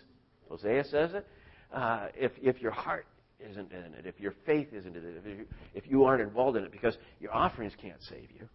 Hosea 0.47 0.83
says 0.85 1.13
it. 1.13 1.27
Uh, 1.73 2.07
if 2.15 2.31
if 2.41 2.61
your 2.61 2.71
heart 2.71 3.05
isn't 3.39 3.71
in 3.71 3.93
it, 3.93 4.05
if 4.05 4.19
your 4.19 4.33
faith 4.45 4.67
isn't 4.73 4.95
in 4.95 5.03
it, 5.03 5.15
if 5.17 5.25
you, 5.25 5.45
if 5.73 5.87
you 5.87 6.03
aren't 6.03 6.21
involved 6.21 6.57
in 6.57 6.63
it, 6.63 6.71
because 6.71 6.97
your 7.19 7.33
offerings 7.33 7.73
can't 7.81 8.01
save 8.09 8.29
you. 8.31 8.47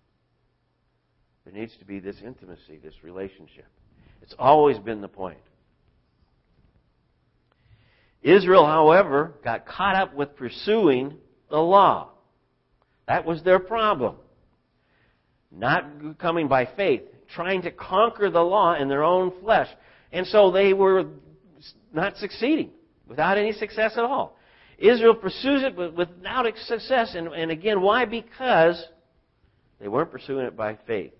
There 1.45 1.53
needs 1.53 1.76
to 1.79 1.85
be 1.85 2.00
this 2.00 2.17
intimacy, 2.25 2.79
this 2.83 2.95
relationship. 3.03 3.67
It's 4.23 4.35
always 4.38 4.79
been 4.79 5.00
the 5.00 5.09
point. 5.09 5.38
Israel, 8.23 8.64
however, 8.64 9.35
got 9.45 9.67
caught 9.67 9.97
up 9.97 10.14
with 10.14 10.35
pursuing 10.37 11.19
the 11.50 11.59
law. 11.59 12.11
That 13.07 13.26
was 13.26 13.43
their 13.43 13.59
problem. 13.59 14.17
Not 15.53 16.19
coming 16.19 16.49
by 16.49 16.67
faith, 16.75 17.03
trying 17.35 17.62
to 17.62 17.71
conquer 17.71 18.31
the 18.31 18.41
law 18.41 18.75
in 18.75 18.88
their 18.88 19.05
own 19.05 19.33
flesh. 19.41 19.69
And 20.11 20.26
so 20.26 20.50
they 20.50 20.73
were 20.73 21.05
not 21.93 22.17
succeeding, 22.17 22.71
without 23.07 23.37
any 23.37 23.53
success 23.53 23.93
at 23.97 24.05
all. 24.05 24.38
Israel 24.78 25.14
pursues 25.14 25.62
it 25.62 25.76
without 25.76 26.47
success. 26.66 27.14
And, 27.14 27.28
and 27.28 27.50
again, 27.50 27.81
why? 27.81 28.04
Because 28.04 28.83
they 29.81 29.88
weren't 29.88 30.11
pursuing 30.11 30.47
it 30.47 30.57
by 30.57 30.78
faith. 30.87 31.12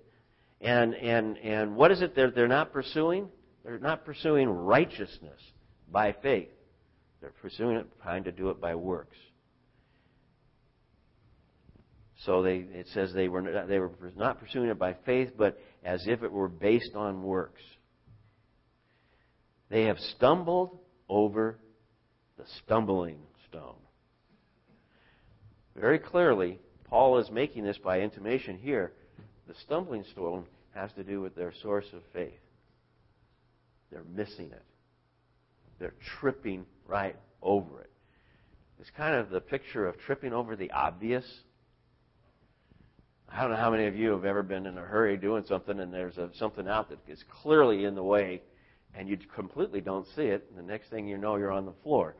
And, 0.61 0.94
and, 0.94 1.37
and 1.38 1.76
what 1.76 1.90
is 1.90 2.00
it 2.02 2.14
they're, 2.14 2.30
they're 2.30 2.49
not 2.49 2.73
pursuing? 2.73 3.28
They're 3.64 3.78
not 3.78 4.04
pursuing 4.04 4.49
righteousness 4.49 5.40
by 5.90 6.14
faith. 6.23 6.49
They're 7.20 7.32
pursuing 7.42 7.76
it, 7.76 7.87
trying 8.02 8.25
to 8.25 8.32
do 8.32 8.50
it 8.50 8.61
by 8.61 8.75
works. 8.75 9.16
So 12.25 12.42
they, 12.42 12.56
it 12.56 12.87
says 12.94 13.12
they 13.12 13.28
were, 13.28 13.42
not, 13.42 13.68
they 13.68 13.78
were 13.78 13.90
not 14.16 14.40
pursuing 14.40 14.70
it 14.70 14.78
by 14.78 14.96
faith, 15.04 15.32
but 15.37 15.58
as 15.84 16.06
if 16.06 16.23
it 16.23 16.32
were 16.32 16.49
based 16.49 16.94
on 16.94 17.23
works. 17.23 17.61
They 19.68 19.84
have 19.84 19.99
stumbled 19.99 20.78
over 21.08 21.58
the 22.38 22.44
stumbling 22.64 23.18
stone. 23.54 23.75
Very 25.76 25.99
clearly, 25.99 26.58
Paul 26.88 27.18
is 27.18 27.30
making 27.30 27.64
this 27.64 27.78
by 27.78 28.00
intimation 28.00 28.58
here. 28.58 28.92
The 29.46 29.54
stumbling 29.54 30.04
stone 30.12 30.44
has 30.75 30.92
to 30.92 31.04
do 31.04 31.20
with 31.20 31.34
their 31.34 31.52
source 31.62 31.87
of 31.92 32.02
faith. 32.12 32.32
They're 33.90 34.04
missing 34.14 34.50
it. 34.50 34.62
They're 35.78 35.94
tripping 36.18 36.66
right 36.87 37.16
over 37.42 37.80
it. 37.80 37.90
It's 38.80 38.90
kind 38.96 39.14
of 39.14 39.30
the 39.30 39.40
picture 39.40 39.87
of 39.87 39.99
tripping 39.99 40.32
over 40.32 40.56
the 40.56 40.70
obvious. 40.73 41.25
I 43.28 43.40
don't 43.40 43.50
know 43.50 43.56
how 43.56 43.70
many 43.70 43.87
of 43.87 43.96
you 43.96 44.11
have 44.11 44.25
ever 44.25 44.42
been 44.42 44.66
in 44.66 44.76
a 44.76 44.82
hurry 44.82 45.16
doing 45.16 45.44
something 45.49 45.78
and 45.78 45.92
there's 45.92 46.18
a, 46.18 46.30
something 46.38 46.68
out 46.68 46.90
that 46.90 46.99
is 47.08 47.23
clearly 47.42 47.84
in 47.84 47.94
the 47.94 48.02
way 48.02 48.42
and 48.96 49.08
you 49.08 49.16
completely 49.34 49.80
don't 49.80 50.06
see 50.14 50.23
it, 50.23 50.46
and 50.49 50.58
the 50.58 50.73
next 50.73 50.88
thing 50.88 51.08
you 51.08 51.18
know, 51.18 51.34
you're 51.34 51.50
on 51.50 51.66
the 51.66 51.75
floor 51.82 52.14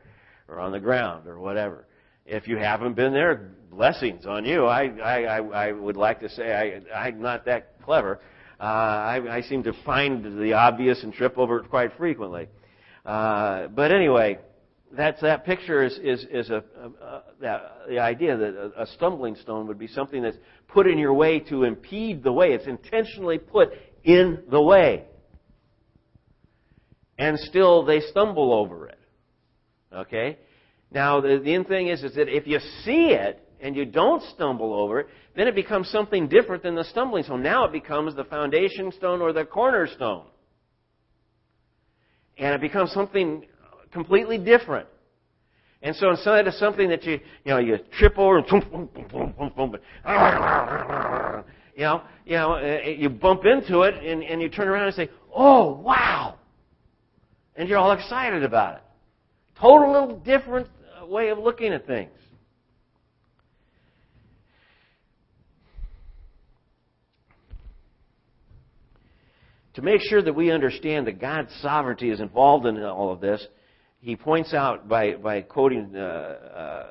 or 0.47 0.59
on 0.59 0.71
the 0.71 0.79
ground 0.79 1.27
or 1.27 1.39
whatever. 1.39 1.85
If 2.25 2.47
you 2.47 2.57
haven't 2.57 2.95
been 2.95 3.13
there, 3.13 3.51
blessings 3.69 4.25
on 4.25 4.45
you. 4.45 4.65
I, 4.65 4.85
I, 4.85 5.37
I, 5.37 5.71
would 5.71 5.97
like 5.97 6.19
to 6.21 6.29
say 6.29 6.81
I, 6.91 7.05
I'm 7.05 7.21
not 7.21 7.45
that 7.45 7.81
clever. 7.83 8.19
Uh, 8.59 8.63
I, 8.63 9.37
I 9.37 9.41
seem 9.41 9.63
to 9.63 9.73
find 9.85 10.39
the 10.39 10.53
obvious 10.53 11.03
and 11.03 11.13
trip 11.13 11.37
over 11.37 11.59
it 11.59 11.69
quite 11.69 11.95
frequently. 11.97 12.47
Uh, 13.05 13.67
but 13.67 13.91
anyway, 13.91 14.39
that's 14.91 15.21
that 15.21 15.45
picture 15.45 15.83
is 15.83 15.99
is, 16.01 16.25
is 16.31 16.49
a, 16.49 16.63
a, 16.79 17.05
a 17.05 17.23
that, 17.41 17.61
the 17.89 17.99
idea 17.99 18.37
that 18.37 18.71
a, 18.77 18.83
a 18.83 18.87
stumbling 18.87 19.35
stone 19.35 19.67
would 19.67 19.77
be 19.77 19.87
something 19.87 20.23
that's 20.23 20.37
put 20.67 20.87
in 20.87 20.97
your 20.97 21.13
way 21.13 21.39
to 21.39 21.63
impede 21.63 22.23
the 22.23 22.31
way. 22.31 22.53
It's 22.53 22.67
intentionally 22.67 23.37
put 23.37 23.69
in 24.03 24.43
the 24.49 24.61
way, 24.61 25.03
and 27.17 27.37
still 27.39 27.83
they 27.85 27.99
stumble 27.99 28.53
over 28.53 28.87
it. 28.87 28.94
Okay? 29.95 30.37
Now, 30.91 31.21
the, 31.21 31.39
the 31.43 31.53
end 31.53 31.67
thing 31.67 31.87
is, 31.87 32.03
is 32.03 32.15
that 32.15 32.27
if 32.29 32.47
you 32.47 32.59
see 32.83 33.11
it 33.11 33.41
and 33.59 33.75
you 33.75 33.85
don't 33.85 34.21
stumble 34.33 34.73
over 34.73 35.01
it, 35.01 35.07
then 35.35 35.47
it 35.47 35.55
becomes 35.55 35.89
something 35.89 36.27
different 36.27 36.63
than 36.63 36.75
the 36.75 36.83
stumbling 36.83 37.23
stone. 37.23 37.41
Now 37.41 37.65
it 37.65 37.71
becomes 37.71 38.15
the 38.15 38.25
foundation 38.25 38.91
stone 38.91 39.21
or 39.21 39.33
the 39.33 39.45
cornerstone. 39.45 40.25
And 42.37 42.53
it 42.53 42.61
becomes 42.61 42.91
something 42.91 43.45
completely 43.91 44.37
different. 44.37 44.87
And 45.81 45.95
so 45.95 46.09
instead 46.09 46.47
of 46.47 46.53
something 46.55 46.89
that 46.89 47.03
you, 47.03 47.19
you 47.43 47.51
know, 47.51 47.59
you 47.59 47.77
trip 47.97 48.17
over 48.17 48.39
and 48.39 48.47
you 51.75 51.83
know, 51.83 52.01
you 52.25 52.35
know, 52.35 52.53
uh, 52.53 52.87
you 52.87 53.09
bump 53.09 53.45
into 53.45 53.81
it 53.81 53.93
and, 54.03 54.23
and 54.23 54.41
you 54.41 54.49
turn 54.49 54.67
around 54.67 54.87
and 54.87 54.95
say, 54.95 55.09
"Oh, 55.33 55.75
wow!" 55.75 56.35
And 57.55 57.69
you're 57.69 57.77
all 57.77 57.91
excited 57.91 58.43
about 58.43 58.77
it. 58.77 58.81
Total 59.59 59.91
little 59.91 60.19
different 60.19 60.67
uh, 61.01 61.05
way 61.05 61.29
of 61.29 61.37
looking 61.37 61.73
at 61.73 61.87
things. 61.87 62.11
To 69.75 69.81
make 69.81 70.01
sure 70.01 70.21
that 70.21 70.33
we 70.33 70.51
understand 70.51 71.07
that 71.07 71.19
God's 71.19 71.53
sovereignty 71.61 72.09
is 72.09 72.21
involved 72.21 72.65
in 72.65 72.81
all 72.81 73.11
of 73.11 73.19
this, 73.19 73.45
he 73.99 74.15
points 74.15 74.53
out 74.53 74.87
by, 74.87 75.15
by 75.15 75.41
quoting 75.41 75.93
uh, 75.95 75.99
uh, 75.99 76.85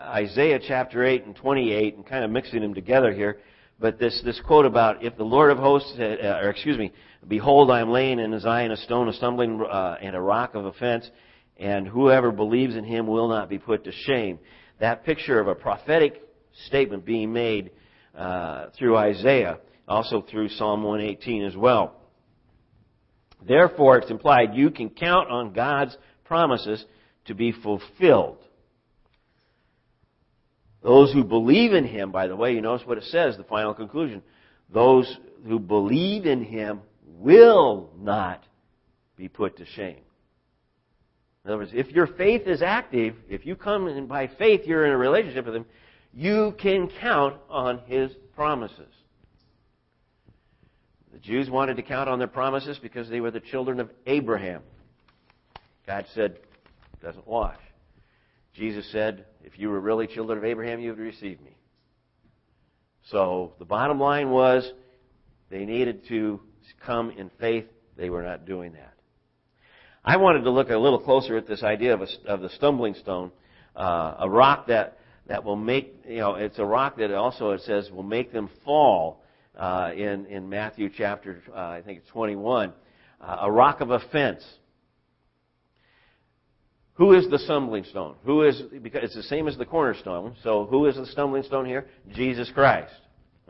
Isaiah 0.00 0.58
chapter 0.66 1.04
8 1.04 1.26
and 1.26 1.36
28 1.36 1.94
and 1.94 2.06
kind 2.06 2.24
of 2.24 2.30
mixing 2.30 2.60
them 2.60 2.74
together 2.74 3.12
here. 3.12 3.38
But 3.78 3.98
this, 3.98 4.20
this 4.24 4.40
quote 4.44 4.66
about, 4.66 5.04
if 5.04 5.16
the 5.16 5.24
Lord 5.24 5.52
of 5.52 5.58
hosts, 5.58 5.94
uh, 5.98 6.40
or 6.42 6.50
excuse 6.50 6.78
me, 6.78 6.92
behold, 7.28 7.70
I 7.70 7.80
am 7.80 7.90
laying 7.90 8.18
in 8.18 8.38
Zion 8.40 8.70
a 8.70 8.76
stone, 8.78 9.08
a 9.08 9.12
stumbling, 9.12 9.60
uh, 9.60 9.96
and 10.00 10.16
a 10.16 10.20
rock 10.20 10.54
of 10.54 10.64
offense, 10.64 11.08
and 11.56 11.86
whoever 11.86 12.32
believes 12.32 12.76
in 12.76 12.84
him 12.84 13.06
will 13.06 13.28
not 13.28 13.48
be 13.48 13.58
put 13.58 13.84
to 13.84 13.92
shame. 13.92 14.38
That 14.80 15.04
picture 15.04 15.40
of 15.40 15.48
a 15.48 15.54
prophetic 15.54 16.20
statement 16.66 17.04
being 17.04 17.32
made 17.32 17.70
uh, 18.16 18.66
through 18.78 18.96
Isaiah, 18.96 19.58
also 19.86 20.22
through 20.22 20.48
Psalm 20.50 20.82
118 20.82 21.44
as 21.44 21.56
well. 21.56 22.00
Therefore, 23.46 23.98
it's 23.98 24.10
implied 24.10 24.54
you 24.54 24.70
can 24.70 24.90
count 24.90 25.30
on 25.30 25.52
God's 25.52 25.96
promises 26.24 26.84
to 27.26 27.34
be 27.34 27.52
fulfilled. 27.52 28.38
Those 30.82 31.12
who 31.12 31.24
believe 31.24 31.72
in 31.72 31.84
Him, 31.84 32.10
by 32.10 32.26
the 32.26 32.36
way, 32.36 32.52
you 32.52 32.60
notice 32.60 32.86
what 32.86 32.98
it 32.98 33.04
says, 33.04 33.36
the 33.36 33.44
final 33.44 33.74
conclusion. 33.74 34.22
Those 34.72 35.18
who 35.46 35.58
believe 35.58 36.26
in 36.26 36.44
Him 36.44 36.80
will 37.06 37.90
not 37.98 38.44
be 39.16 39.28
put 39.28 39.56
to 39.58 39.66
shame. 39.66 40.00
In 41.44 41.50
other 41.50 41.58
words, 41.58 41.72
if 41.74 41.90
your 41.90 42.06
faith 42.06 42.46
is 42.46 42.62
active, 42.62 43.16
if 43.28 43.44
you 43.44 43.54
come 43.54 43.86
in 43.88 44.06
by 44.06 44.26
faith, 44.26 44.62
you're 44.64 44.86
in 44.86 44.92
a 44.92 44.96
relationship 44.96 45.44
with 45.44 45.54
Him, 45.54 45.66
you 46.12 46.54
can 46.58 46.88
count 47.00 47.36
on 47.50 47.80
His 47.86 48.12
promises. 48.34 48.92
The 51.12 51.18
Jews 51.18 51.50
wanted 51.50 51.76
to 51.76 51.82
count 51.82 52.08
on 52.08 52.18
their 52.18 52.28
promises 52.28 52.78
because 52.80 53.08
they 53.08 53.20
were 53.20 53.30
the 53.30 53.40
children 53.40 53.78
of 53.78 53.90
Abraham. 54.06 54.62
God 55.86 56.06
said, 56.14 56.38
doesn't 57.02 57.26
wash. 57.26 57.58
Jesus 58.54 58.90
said, 58.90 59.26
if 59.42 59.58
you 59.58 59.68
were 59.68 59.80
really 59.80 60.06
children 60.06 60.38
of 60.38 60.44
Abraham, 60.44 60.80
you 60.80 60.90
would 60.90 60.98
receive 60.98 61.40
me. 61.42 61.56
So 63.10 63.52
the 63.58 63.66
bottom 63.66 64.00
line 64.00 64.30
was 64.30 64.70
they 65.50 65.66
needed 65.66 66.08
to 66.08 66.40
come 66.84 67.10
in 67.10 67.30
faith. 67.38 67.66
They 67.96 68.08
were 68.08 68.22
not 68.22 68.46
doing 68.46 68.72
that. 68.72 68.94
I 70.04 70.18
wanted 70.18 70.42
to 70.42 70.50
look 70.50 70.68
a 70.68 70.76
little 70.76 70.98
closer 70.98 71.36
at 71.36 71.46
this 71.46 71.62
idea 71.62 71.94
of, 71.94 72.02
a, 72.02 72.08
of 72.26 72.40
the 72.42 72.50
stumbling 72.50 72.94
stone, 72.94 73.30
uh, 73.74 74.16
a 74.18 74.28
rock 74.28 74.66
that, 74.66 74.98
that 75.28 75.44
will 75.44 75.56
make, 75.56 75.94
you 76.06 76.18
know, 76.18 76.34
it's 76.34 76.58
a 76.58 76.64
rock 76.64 76.98
that 76.98 77.12
also 77.14 77.50
it 77.52 77.62
says 77.62 77.90
will 77.90 78.02
make 78.02 78.30
them 78.30 78.50
fall 78.64 79.22
uh, 79.56 79.92
in, 79.96 80.26
in 80.26 80.48
Matthew 80.48 80.90
chapter, 80.94 81.42
uh, 81.50 81.58
I 81.58 81.82
think 81.82 82.00
it's 82.00 82.08
21. 82.10 82.72
Uh, 83.18 83.36
a 83.40 83.50
rock 83.50 83.80
of 83.80 83.90
offense. 83.90 84.44
Who 86.94 87.14
is 87.14 87.28
the 87.30 87.38
stumbling 87.38 87.84
stone? 87.84 88.16
Who 88.24 88.42
is, 88.42 88.60
because 88.82 89.04
it's 89.04 89.16
the 89.16 89.22
same 89.22 89.48
as 89.48 89.56
the 89.56 89.64
cornerstone, 89.64 90.36
so 90.42 90.66
who 90.66 90.84
is 90.86 90.96
the 90.96 91.06
stumbling 91.06 91.44
stone 91.44 91.64
here? 91.64 91.86
Jesus 92.14 92.50
Christ. 92.52 92.92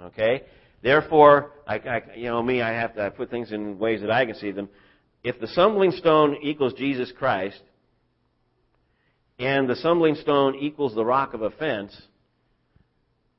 Okay? 0.00 0.44
Therefore, 0.82 1.50
I, 1.66 1.76
I, 1.78 2.02
you 2.14 2.28
know 2.28 2.42
me, 2.42 2.62
I 2.62 2.70
have 2.72 2.94
to 2.94 3.06
I 3.06 3.08
put 3.08 3.30
things 3.30 3.50
in 3.50 3.78
ways 3.78 4.02
that 4.02 4.10
I 4.10 4.24
can 4.24 4.36
see 4.36 4.52
them. 4.52 4.68
If 5.24 5.40
the 5.40 5.48
stumbling 5.48 5.90
stone 5.92 6.36
equals 6.42 6.74
Jesus 6.74 7.10
Christ, 7.10 7.60
and 9.38 9.68
the 9.68 9.74
stumbling 9.74 10.14
stone 10.16 10.54
equals 10.54 10.94
the 10.94 11.04
rock 11.04 11.32
of 11.32 11.40
offense, 11.42 11.98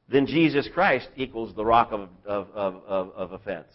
then 0.10 0.26
Jesus 0.26 0.68
Christ 0.74 1.08
equals 1.16 1.56
the 1.56 1.64
rock 1.64 1.92
of, 1.92 2.10
of, 2.26 2.50
of, 2.54 2.82
of, 2.88 3.12
of 3.12 3.32
offense. 3.32 3.68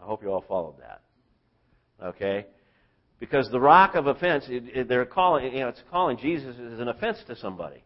I 0.00 0.04
hope 0.04 0.22
you 0.22 0.30
all 0.30 0.44
followed 0.48 0.76
that. 0.78 1.02
Okay? 2.02 2.46
Because 3.18 3.50
the 3.50 3.60
rock 3.60 3.96
of 3.96 4.06
offense, 4.06 4.48
they're 4.88 5.04
calling, 5.04 5.52
you 5.52 5.60
know, 5.60 5.68
it's 5.68 5.82
calling 5.90 6.16
Jesus 6.18 6.54
as 6.56 6.78
an 6.78 6.88
offense 6.88 7.18
to 7.26 7.36
somebody. 7.36 7.82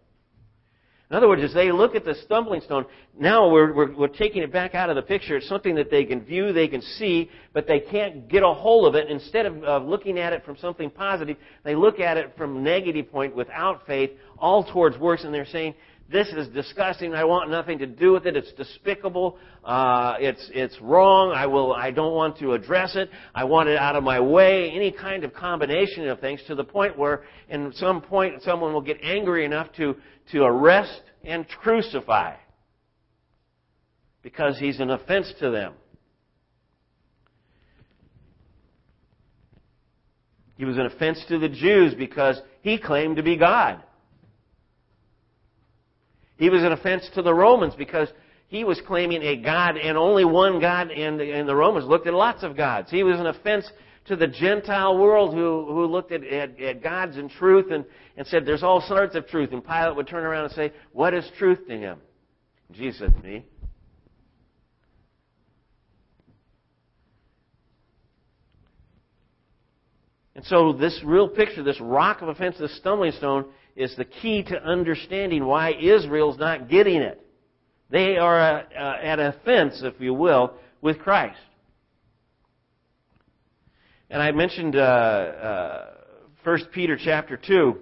In 1.13 1.17
other 1.17 1.29
words, 1.29 1.43
as 1.43 1.53
they 1.53 1.71
look 1.71 1.95
at 1.95 2.07
the 2.07 2.15
stumbling 2.25 2.63
stone, 2.63 2.87
now 3.21 3.51
we're, 3.51 3.75
we're, 3.75 3.95
we're, 3.95 4.09
taking 4.09 4.43
it 4.43 4.51
back 4.51 4.75
out 4.75 4.89
of 4.89 4.97
the 4.97 5.03
picture. 5.03 5.37
It's 5.37 5.47
something 5.47 5.75
that 5.75 5.91
they 5.91 6.07
can 6.07 6.25
view, 6.25 6.55
they 6.55 6.69
can 6.69 6.81
see, 6.81 7.29
but 7.53 7.67
they 7.67 7.81
can't 7.81 8.29
get 8.29 8.43
a 8.43 8.55
hold 8.55 8.87
of 8.87 8.95
it. 8.95 9.11
Instead 9.11 9.45
of, 9.45 9.63
of 9.63 9.85
looking 9.87 10.19
at 10.19 10.33
it 10.33 10.43
from 10.43 10.57
something 10.57 10.89
positive, 10.89 11.37
they 11.65 11.75
look 11.75 12.01
at 12.01 12.17
it 12.17 12.33
from 12.39 12.57
a 12.57 12.61
negative 12.63 13.13
point 13.13 13.37
without 13.37 13.87
faith, 13.87 14.13
all 14.39 14.65
towards 14.65 14.97
worse, 14.97 15.23
and 15.23 15.35
they're 15.35 15.45
saying, 15.45 15.75
this 16.13 16.29
is 16.29 16.49
disgusting. 16.49 17.15
I 17.15 17.25
want 17.25 17.51
nothing 17.51 17.79
to 17.79 17.87
do 17.87 18.13
with 18.13 18.27
it. 18.27 18.37
It's 18.37 18.53
despicable. 18.53 19.39
Uh, 19.65 20.17
it's 20.19 20.51
it's 20.55 20.79
wrong. 20.81 21.33
I 21.35 21.47
will. 21.47 21.73
I 21.73 21.91
don't 21.91 22.15
want 22.15 22.39
to 22.39 22.53
address 22.53 22.95
it. 22.95 23.11
I 23.35 23.45
want 23.45 23.69
it 23.69 23.79
out 23.79 23.97
of 23.97 24.05
my 24.05 24.21
way. 24.21 24.71
Any 24.71 24.93
kind 24.93 25.25
of 25.25 25.33
combination 25.33 26.07
of 26.09 26.21
things 26.21 26.41
to 26.47 26.55
the 26.55 26.65
point 26.65 26.99
where, 26.99 27.23
in 27.49 27.73
some 27.77 28.03
point, 28.03 28.43
someone 28.43 28.73
will 28.73 28.83
get 28.83 28.99
angry 29.03 29.45
enough 29.45 29.73
to 29.79 29.97
to 30.33 30.43
arrest 30.43 31.01
and 31.25 31.49
crucify 31.49 32.35
because 34.23 34.59
he's 34.59 34.79
an 34.81 34.91
offense 34.91 35.33
to 35.41 35.51
them. 35.51 35.73
He 40.57 40.65
was 40.65 40.77
an 40.77 40.87
offense 40.87 41.25
to 41.29 41.39
the 41.39 41.49
Jews 41.49 41.95
because 41.95 42.41
he 42.61 42.79
claimed 42.79 43.17
to 43.17 43.23
be 43.23 43.37
God. 43.37 43.83
He 46.43 46.51
was 46.51 46.65
an 46.65 46.73
offense 46.73 47.09
to 47.15 47.23
the 47.23 47.33
Romans 47.33 47.73
because 47.77 48.09
he 48.49 48.65
was 48.65 48.81
claiming 48.85 49.23
a 49.23 49.37
God 49.37 49.77
and 49.77 49.97
only 49.97 50.25
one 50.25 50.59
God, 50.59 50.91
and 50.91 51.21
the, 51.21 51.31
and 51.31 51.49
the 51.49 51.55
Romans 51.55 51.87
looked 51.87 52.09
at 52.09 52.15
lots 52.15 52.43
of 52.43 52.57
gods. 52.57 52.91
He 52.91 53.05
was 53.05 53.21
an 53.21 53.27
offense 53.27 53.71
to 54.07 54.17
the 54.17 54.27
Gentile 54.27 54.99
world 54.99 55.35
who, 55.35 55.67
who 55.69 55.87
looked 55.87 56.11
at, 56.11 56.25
at, 56.25 56.61
at 56.61 56.83
gods 56.83 57.17
and 57.17 57.31
truth 57.31 57.71
and, 57.71 57.85
and 58.17 58.27
said, 58.27 58.45
There's 58.45 58.65
all 58.65 58.81
sorts 58.81 59.15
of 59.15 59.29
truth. 59.29 59.53
And 59.53 59.65
Pilate 59.65 59.95
would 59.95 60.09
turn 60.09 60.25
around 60.25 60.47
and 60.47 60.53
say, 60.55 60.73
What 60.91 61.15
is 61.15 61.25
truth 61.39 61.61
to 61.69 61.79
him? 61.79 62.01
Jesus 62.73 62.99
said 62.99 63.15
to 63.15 63.23
me, 63.23 63.45
And 70.35 70.45
so 70.47 70.73
this 70.73 71.01
real 71.05 71.29
picture, 71.29 71.63
this 71.63 71.81
rock 71.81 72.21
of 72.21 72.27
offense, 72.27 72.57
this 72.59 72.77
stumbling 72.79 73.13
stone, 73.13 73.45
is 73.77 73.95
the 73.97 74.05
key 74.05 74.43
to 74.45 74.63
understanding 74.63 75.45
why 75.45 75.73
Israel's 75.73 76.39
not 76.39 76.69
getting 76.69 77.01
it. 77.01 77.25
They 77.91 78.17
are 78.17 78.41
uh, 78.41 78.63
uh, 78.75 78.97
at 79.03 79.19
offense, 79.19 79.81
if 79.83 79.95
you 80.01 80.15
will, 80.15 80.55
with 80.81 80.99
Christ. 80.99 81.39
And 84.11 84.23
I 84.23 84.31
mentioned 84.33 84.77
uh, 84.77 84.79
uh, 84.79 85.87
1 86.45 86.59
Peter 86.73 86.99
chapter 87.03 87.37
2 87.37 87.79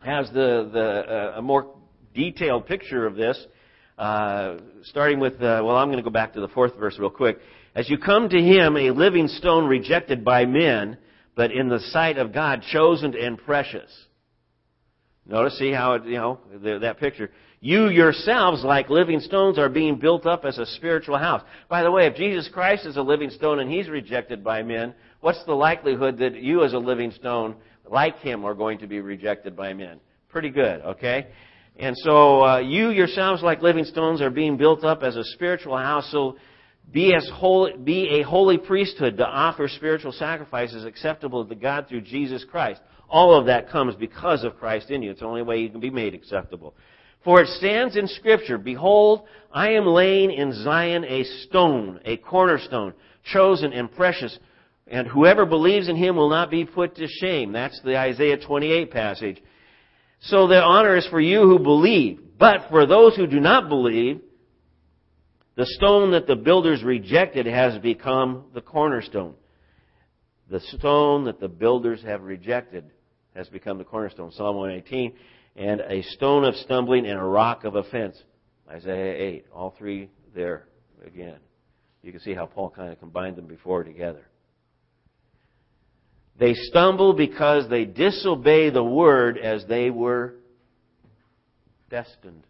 has 0.00 0.28
the, 0.30 0.68
the 0.72 0.80
uh, 0.80 1.38
a 1.38 1.42
more 1.42 1.74
detailed 2.14 2.66
picture 2.66 3.06
of 3.06 3.14
this, 3.14 3.38
uh, 3.98 4.56
starting 4.82 5.20
with, 5.20 5.34
uh, 5.34 5.62
well, 5.64 5.76
I'm 5.76 5.88
going 5.88 5.98
to 5.98 6.02
go 6.02 6.10
back 6.10 6.34
to 6.34 6.40
the 6.40 6.48
fourth 6.48 6.76
verse 6.76 6.98
real 6.98 7.10
quick. 7.10 7.38
As 7.74 7.88
you 7.88 7.98
come 7.98 8.28
to 8.28 8.40
him, 8.40 8.76
a 8.76 8.90
living 8.90 9.28
stone 9.28 9.66
rejected 9.66 10.24
by 10.24 10.44
men, 10.44 10.98
but 11.34 11.50
in 11.50 11.68
the 11.68 11.80
sight 11.90 12.18
of 12.18 12.32
God, 12.32 12.62
chosen 12.70 13.16
and 13.16 13.38
precious. 13.38 13.90
Notice, 15.26 15.58
see 15.58 15.72
how 15.72 15.94
it, 15.94 16.04
you 16.04 16.16
know, 16.16 16.38
the, 16.62 16.78
that 16.80 16.98
picture. 16.98 17.30
You 17.60 17.88
yourselves, 17.88 18.62
like 18.62 18.90
living 18.90 19.20
stones, 19.20 19.58
are 19.58 19.70
being 19.70 19.96
built 19.98 20.26
up 20.26 20.44
as 20.44 20.58
a 20.58 20.66
spiritual 20.66 21.16
house. 21.16 21.42
By 21.68 21.82
the 21.82 21.90
way, 21.90 22.06
if 22.06 22.14
Jesus 22.14 22.48
Christ 22.52 22.84
is 22.84 22.98
a 22.98 23.02
living 23.02 23.30
stone 23.30 23.58
and 23.58 23.70
he's 23.70 23.88
rejected 23.88 24.44
by 24.44 24.62
men, 24.62 24.94
what's 25.20 25.42
the 25.46 25.54
likelihood 25.54 26.18
that 26.18 26.34
you 26.34 26.62
as 26.62 26.74
a 26.74 26.78
living 26.78 27.10
stone, 27.10 27.56
like 27.90 28.18
him, 28.18 28.44
are 28.44 28.54
going 28.54 28.78
to 28.80 28.86
be 28.86 29.00
rejected 29.00 29.56
by 29.56 29.72
men? 29.72 29.98
Pretty 30.28 30.50
good, 30.50 30.82
okay? 30.82 31.28
And 31.76 31.96
so, 31.96 32.44
uh, 32.44 32.58
you 32.58 32.90
yourselves, 32.90 33.42
like 33.42 33.62
living 33.62 33.84
stones, 33.84 34.20
are 34.20 34.30
being 34.30 34.58
built 34.58 34.84
up 34.84 35.02
as 35.02 35.16
a 35.16 35.24
spiritual 35.24 35.78
house. 35.78 36.06
So, 36.12 36.36
be 36.90 37.14
as 37.14 37.28
holy, 37.34 37.72
be 37.76 38.20
a 38.20 38.22
holy 38.22 38.58
priesthood 38.58 39.16
to 39.16 39.26
offer 39.26 39.68
spiritual 39.68 40.12
sacrifices 40.12 40.84
acceptable 40.84 41.44
to 41.44 41.54
God 41.54 41.88
through 41.88 42.02
Jesus 42.02 42.44
Christ. 42.44 42.80
All 43.08 43.38
of 43.38 43.46
that 43.46 43.70
comes 43.70 43.94
because 43.96 44.44
of 44.44 44.56
Christ 44.56 44.90
in 44.90 45.02
you. 45.02 45.10
It's 45.10 45.20
the 45.20 45.26
only 45.26 45.42
way 45.42 45.58
you 45.58 45.70
can 45.70 45.80
be 45.80 45.90
made 45.90 46.14
acceptable. 46.14 46.74
For 47.24 47.40
it 47.40 47.48
stands 47.48 47.96
in 47.96 48.06
Scripture, 48.06 48.58
Behold, 48.58 49.22
I 49.52 49.70
am 49.70 49.86
laying 49.86 50.30
in 50.30 50.52
Zion 50.52 51.04
a 51.04 51.24
stone, 51.24 52.00
a 52.04 52.18
cornerstone, 52.18 52.92
chosen 53.32 53.72
and 53.72 53.90
precious, 53.90 54.38
and 54.86 55.06
whoever 55.06 55.46
believes 55.46 55.88
in 55.88 55.96
him 55.96 56.16
will 56.16 56.28
not 56.28 56.50
be 56.50 56.66
put 56.66 56.96
to 56.96 57.06
shame. 57.08 57.52
That's 57.52 57.80
the 57.82 57.98
Isaiah 57.98 58.36
28 58.36 58.90
passage. 58.90 59.42
So 60.20 60.46
the 60.46 60.60
honor 60.60 60.96
is 60.96 61.06
for 61.08 61.20
you 61.20 61.40
who 61.40 61.58
believe. 61.58 62.20
But 62.38 62.68
for 62.70 62.86
those 62.86 63.16
who 63.16 63.26
do 63.26 63.40
not 63.40 63.68
believe, 63.68 64.20
the 65.56 65.66
stone 65.66 66.10
that 66.12 66.26
the 66.26 66.36
builders 66.36 66.82
rejected 66.82 67.46
has 67.46 67.78
become 67.78 68.46
the 68.54 68.60
cornerstone. 68.60 69.34
The 70.50 70.60
stone 70.60 71.24
that 71.24 71.40
the 71.40 71.48
builders 71.48 72.02
have 72.02 72.22
rejected 72.22 72.90
has 73.34 73.48
become 73.48 73.78
the 73.78 73.84
cornerstone. 73.84 74.32
Psalm 74.32 74.56
118. 74.56 75.14
And 75.56 75.80
a 75.80 76.02
stone 76.02 76.44
of 76.44 76.56
stumbling 76.56 77.06
and 77.06 77.18
a 77.18 77.24
rock 77.24 77.64
of 77.64 77.76
offense. 77.76 78.20
Isaiah 78.68 79.36
8. 79.36 79.46
All 79.54 79.74
three 79.78 80.10
there 80.34 80.66
again. 81.06 81.38
You 82.02 82.10
can 82.10 82.20
see 82.20 82.34
how 82.34 82.46
Paul 82.46 82.70
kind 82.70 82.92
of 82.92 82.98
combined 82.98 83.36
them 83.36 83.46
before 83.46 83.84
together. 83.84 84.26
They 86.38 86.54
stumble 86.54 87.12
because 87.12 87.68
they 87.70 87.84
disobey 87.84 88.70
the 88.70 88.82
word 88.82 89.38
as 89.38 89.64
they 89.66 89.90
were 89.90 90.34
destined. 91.88 92.44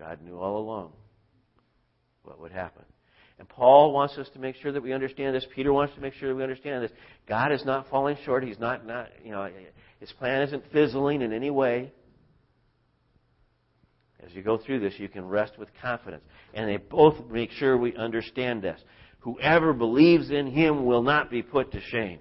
God 0.00 0.22
knew 0.22 0.38
all 0.38 0.58
along 0.58 0.92
what 2.22 2.40
would 2.40 2.52
happen. 2.52 2.82
And 3.38 3.48
Paul 3.48 3.92
wants 3.92 4.16
us 4.18 4.28
to 4.32 4.38
make 4.38 4.56
sure 4.56 4.72
that 4.72 4.82
we 4.82 4.92
understand 4.92 5.34
this. 5.34 5.46
Peter 5.54 5.72
wants 5.72 5.94
to 5.94 6.00
make 6.00 6.14
sure 6.14 6.30
that 6.30 6.34
we 6.34 6.42
understand 6.42 6.82
this. 6.82 6.90
God 7.28 7.52
is 7.52 7.64
not 7.64 7.88
falling 7.88 8.16
short. 8.24 8.44
He's 8.44 8.58
not, 8.58 8.86
not 8.86 9.08
you 9.24 9.30
know, 9.30 9.48
his 9.98 10.10
plan 10.12 10.42
isn't 10.42 10.64
fizzling 10.72 11.22
in 11.22 11.32
any 11.32 11.50
way. 11.50 11.92
As 14.24 14.32
you 14.34 14.42
go 14.42 14.58
through 14.58 14.80
this, 14.80 14.94
you 14.98 15.08
can 15.08 15.26
rest 15.26 15.58
with 15.58 15.68
confidence. 15.80 16.24
And 16.52 16.68
they 16.68 16.76
both 16.76 17.14
make 17.30 17.50
sure 17.52 17.76
we 17.76 17.94
understand 17.94 18.62
this. 18.62 18.80
Whoever 19.20 19.72
believes 19.72 20.30
in 20.30 20.46
him 20.46 20.84
will 20.84 21.02
not 21.02 21.30
be 21.30 21.42
put 21.42 21.72
to 21.72 21.80
shame. 21.80 22.20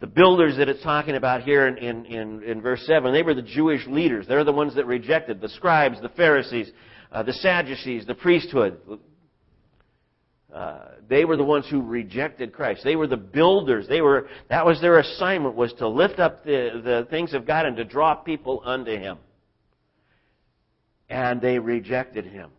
The 0.00 0.06
builders 0.06 0.56
that 0.58 0.68
it's 0.68 0.82
talking 0.82 1.16
about 1.16 1.42
here 1.42 1.66
in, 1.66 1.76
in, 1.78 2.04
in, 2.06 2.42
in 2.44 2.60
verse 2.60 2.84
7, 2.86 3.12
they 3.12 3.22
were 3.22 3.34
the 3.34 3.42
Jewish 3.42 3.84
leaders. 3.88 4.26
They're 4.28 4.44
the 4.44 4.52
ones 4.52 4.76
that 4.76 4.86
rejected 4.86 5.40
the 5.40 5.48
scribes, 5.48 6.00
the 6.00 6.08
Pharisees, 6.10 6.70
uh, 7.10 7.24
the 7.24 7.32
Sadducees, 7.32 8.06
the 8.06 8.14
priesthood. 8.14 8.78
Uh, 10.52 10.78
they 11.08 11.24
were 11.24 11.36
the 11.36 11.44
ones 11.44 11.66
who 11.68 11.82
rejected 11.82 12.52
Christ. 12.52 12.82
They 12.84 12.96
were 12.96 13.06
the 13.06 13.16
builders. 13.16 13.86
They 13.88 14.00
were 14.00 14.28
that 14.48 14.64
was 14.64 14.80
their 14.80 14.98
assignment 14.98 15.54
was 15.54 15.72
to 15.74 15.88
lift 15.88 16.18
up 16.18 16.44
the, 16.44 16.80
the 16.82 17.06
things 17.10 17.34
of 17.34 17.46
God 17.46 17.66
and 17.66 17.76
to 17.76 17.84
draw 17.84 18.14
people 18.14 18.62
unto 18.64 18.92
Him. 18.92 19.18
And 21.10 21.40
they 21.40 21.58
rejected 21.58 22.24
Him. 22.24 22.50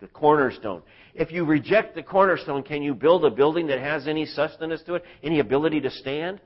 The 0.00 0.06
cornerstone. 0.08 0.82
If 1.14 1.32
you 1.32 1.44
reject 1.44 1.94
the 1.94 2.02
cornerstone, 2.02 2.62
can 2.62 2.82
you 2.82 2.94
build 2.94 3.24
a 3.24 3.30
building 3.30 3.66
that 3.68 3.80
has 3.80 4.06
any 4.06 4.24
sustenance 4.24 4.82
to 4.84 4.94
it? 4.94 5.04
Any 5.22 5.40
ability 5.40 5.80
to 5.80 5.90
stand? 5.90 6.40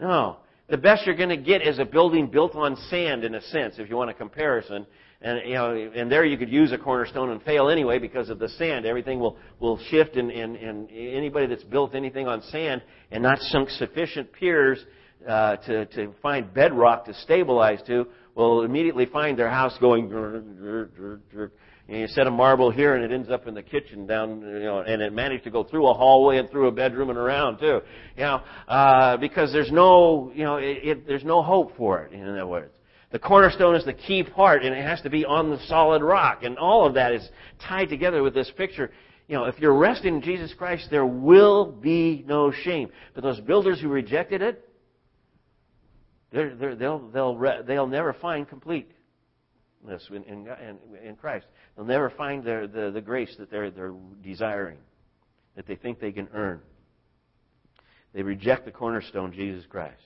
No. 0.00 0.38
the 0.68 0.78
best 0.78 1.04
you're 1.04 1.16
going 1.16 1.28
to 1.28 1.36
get 1.36 1.62
is 1.62 1.78
a 1.78 1.84
building 1.84 2.28
built 2.28 2.54
on 2.54 2.76
sand, 2.88 3.24
in 3.24 3.34
a 3.34 3.42
sense, 3.42 3.74
if 3.78 3.90
you 3.90 3.96
want 3.96 4.10
a 4.10 4.14
comparison. 4.14 4.86
And 5.20 5.46
you 5.46 5.54
know, 5.54 5.74
and 5.74 6.10
there 6.10 6.24
you 6.24 6.38
could 6.38 6.48
use 6.48 6.72
a 6.72 6.78
cornerstone 6.78 7.30
and 7.30 7.42
fail 7.42 7.68
anyway 7.68 7.98
because 7.98 8.30
of 8.30 8.38
the 8.38 8.48
sand. 8.48 8.86
Everything 8.86 9.20
will 9.20 9.36
will 9.58 9.78
shift, 9.90 10.16
and, 10.16 10.30
and, 10.30 10.56
and 10.56 10.90
anybody 10.90 11.46
that's 11.46 11.64
built 11.64 11.94
anything 11.94 12.26
on 12.26 12.40
sand 12.44 12.82
and 13.10 13.22
not 13.22 13.38
sunk 13.40 13.68
sufficient 13.68 14.32
piers 14.32 14.82
uh, 15.28 15.56
to 15.56 15.84
to 15.86 16.14
find 16.22 16.54
bedrock 16.54 17.04
to 17.04 17.14
stabilize 17.14 17.82
to 17.86 18.06
will 18.34 18.62
immediately 18.62 19.04
find 19.04 19.38
their 19.38 19.50
house 19.50 19.76
going. 19.78 20.08
And 21.90 21.98
you 21.98 22.06
set 22.06 22.28
a 22.28 22.30
marble 22.30 22.70
here, 22.70 22.94
and 22.94 23.04
it 23.04 23.12
ends 23.12 23.30
up 23.30 23.48
in 23.48 23.54
the 23.54 23.64
kitchen 23.64 24.06
down, 24.06 24.42
you 24.42 24.60
know, 24.60 24.78
and 24.78 25.02
it 25.02 25.12
managed 25.12 25.42
to 25.42 25.50
go 25.50 25.64
through 25.64 25.88
a 25.88 25.92
hallway 25.92 26.38
and 26.38 26.48
through 26.48 26.68
a 26.68 26.70
bedroom 26.70 27.10
and 27.10 27.18
around 27.18 27.58
too, 27.58 27.80
you 28.16 28.22
know, 28.22 28.40
uh, 28.68 29.16
because 29.16 29.52
there's 29.52 29.72
no, 29.72 30.30
you 30.32 30.44
know, 30.44 30.58
it, 30.58 30.78
it, 30.84 31.06
there's 31.08 31.24
no 31.24 31.42
hope 31.42 31.76
for 31.76 32.04
it. 32.04 32.12
In 32.12 32.28
other 32.28 32.46
words, 32.46 32.72
the 33.10 33.18
cornerstone 33.18 33.74
is 33.74 33.84
the 33.84 33.92
key 33.92 34.22
part, 34.22 34.62
and 34.62 34.72
it 34.72 34.84
has 34.84 35.00
to 35.00 35.10
be 35.10 35.24
on 35.24 35.50
the 35.50 35.58
solid 35.66 36.00
rock, 36.00 36.44
and 36.44 36.58
all 36.58 36.86
of 36.86 36.94
that 36.94 37.10
is 37.10 37.28
tied 37.60 37.88
together 37.88 38.22
with 38.22 38.34
this 38.34 38.52
picture. 38.56 38.92
You 39.26 39.34
know, 39.34 39.44
if 39.46 39.58
you're 39.58 39.74
resting 39.74 40.14
in 40.14 40.22
Jesus 40.22 40.54
Christ, 40.54 40.86
there 40.92 41.06
will 41.06 41.72
be 41.72 42.24
no 42.24 42.52
shame. 42.52 42.90
But 43.16 43.24
those 43.24 43.40
builders 43.40 43.80
who 43.80 43.88
rejected 43.88 44.42
it, 44.42 44.64
they're, 46.30 46.54
they're, 46.54 46.76
they'll, 46.76 47.08
they'll, 47.08 47.64
they'll 47.66 47.88
never 47.88 48.12
find 48.12 48.48
completeness 48.48 48.99
in, 49.88 50.22
in, 50.24 50.48
in 51.02 51.16
Christ. 51.16 51.46
They'll 51.76 51.84
never 51.84 52.10
find 52.10 52.44
their, 52.44 52.66
the, 52.66 52.90
the 52.90 53.00
grace 53.00 53.34
that 53.38 53.50
they're, 53.50 53.70
they're 53.70 53.94
desiring, 54.22 54.78
that 55.56 55.66
they 55.66 55.76
think 55.76 56.00
they 56.00 56.12
can 56.12 56.28
earn. 56.34 56.60
They 58.12 58.22
reject 58.22 58.64
the 58.64 58.72
cornerstone, 58.72 59.32
Jesus 59.32 59.64
Christ. 59.66 60.00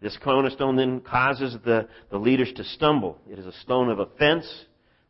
This 0.00 0.16
cornerstone 0.24 0.76
then 0.76 1.00
causes 1.00 1.56
the, 1.64 1.88
the 2.10 2.16
leaders 2.16 2.50
to 2.56 2.64
stumble. 2.64 3.18
It 3.28 3.38
is 3.38 3.46
a 3.46 3.52
stone 3.60 3.90
of 3.90 3.98
offense. 3.98 4.46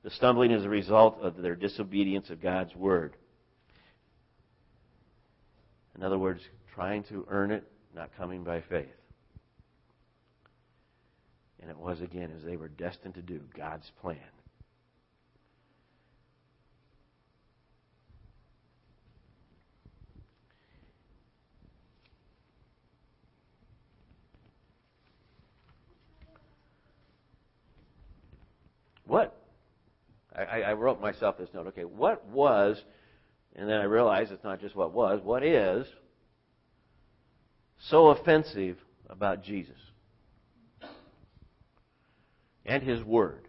The 0.03 0.11
stumbling 0.11 0.51
is 0.51 0.65
a 0.65 0.69
result 0.69 1.19
of 1.21 1.37
their 1.37 1.55
disobedience 1.55 2.29
of 2.31 2.43
God's 2.43 2.75
word. 2.75 3.15
In 5.95 6.03
other 6.03 6.19
words, 6.19 6.41
trying 6.75 7.05
to 7.05 7.25
earn 7.29 7.53
it, 7.53 7.65
not 7.95 8.11
coming 8.17 8.43
by 8.43 8.63
faith. 8.63 8.89
And 11.61 11.71
it 11.71 11.77
was 11.77 12.01
again 12.01 12.33
as 12.37 12.43
they 12.43 12.57
were 12.57 12.69
destined 12.69 13.15
to 13.15 13.23
do 13.23 13.41
God's 13.57 13.91
plan. 14.01 14.17
What? 29.07 29.37
I, 30.35 30.63
I 30.63 30.73
wrote 30.75 31.01
myself 31.01 31.37
this 31.37 31.49
note. 31.53 31.67
Okay, 31.69 31.85
what 31.85 32.25
was, 32.27 32.81
and 33.57 33.69
then 33.69 33.81
I 33.81 33.85
realized 33.85 34.31
it's 34.31 34.45
not 34.45 34.61
just 34.61 34.77
what 34.77 34.93
was, 34.93 35.21
what 35.23 35.43
is 35.43 35.85
so 37.89 38.09
offensive 38.09 38.77
about 39.09 39.43
Jesus 39.43 39.77
and 42.71 42.85
His 42.85 43.03
Word? 43.03 43.49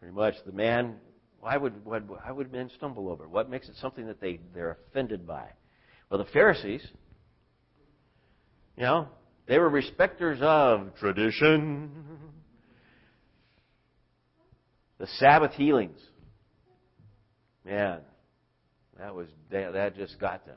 Pretty 0.00 0.14
much, 0.14 0.34
the 0.44 0.52
man. 0.52 0.96
Why 1.40 1.56
would 1.56 1.84
why 1.84 2.30
would 2.30 2.52
men 2.52 2.68
stumble 2.76 3.08
over? 3.08 3.28
What 3.28 3.48
makes 3.48 3.68
it 3.68 3.76
something 3.80 4.06
that 4.08 4.20
they 4.20 4.40
they're 4.52 4.78
offended 4.90 5.26
by? 5.26 5.46
Well, 6.10 6.18
the 6.18 6.30
Pharisees, 6.32 6.84
you 8.76 8.82
know, 8.82 9.08
they 9.46 9.58
were 9.58 9.68
respecters 9.68 10.38
of 10.42 10.96
tradition. 10.96 11.90
The 14.98 15.06
Sabbath 15.18 15.52
healings. 15.52 16.00
Man, 17.64 18.00
that 18.98 19.14
was 19.14 19.28
that 19.52 19.96
just 19.96 20.18
got 20.18 20.44
them. 20.44 20.56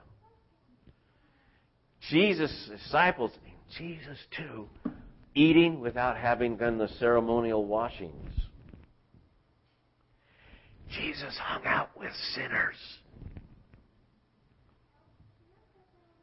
Jesus' 2.10 2.70
disciples, 2.72 3.30
Jesus 3.78 4.18
too, 4.36 4.68
eating 5.36 5.80
without 5.80 6.18
having 6.18 6.58
done 6.58 6.78
the 6.78 6.90
ceremonial 7.00 7.66
washings. 7.66 8.34
Jesus 10.90 11.38
hung 11.40 11.66
out 11.66 11.90
with 11.98 12.12
sinners. 12.36 12.76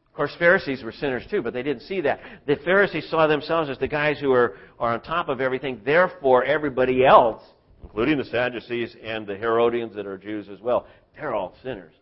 Of 0.06 0.14
course, 0.14 0.34
Pharisees 0.38 0.82
were 0.82 0.92
sinners 0.92 1.22
too, 1.30 1.42
but 1.42 1.52
they 1.52 1.62
didn't 1.62 1.82
see 1.82 2.00
that. 2.00 2.20
The 2.46 2.56
Pharisees 2.64 3.08
saw 3.08 3.26
themselves 3.28 3.70
as 3.70 3.78
the 3.78 3.88
guys 3.88 4.18
who 4.18 4.32
are, 4.32 4.56
are 4.78 4.92
on 4.92 5.00
top 5.00 5.28
of 5.28 5.40
everything. 5.40 5.80
Therefore, 5.84 6.44
everybody 6.44 7.06
else, 7.06 7.42
including 7.82 8.18
the 8.18 8.24
Sadducees 8.24 8.96
and 9.02 9.26
the 9.26 9.36
Herodians 9.36 9.94
that 9.94 10.06
are 10.06 10.18
Jews 10.18 10.48
as 10.52 10.60
well, 10.60 10.86
they're 11.14 11.34
all 11.34 11.54
sinners. 11.62 11.94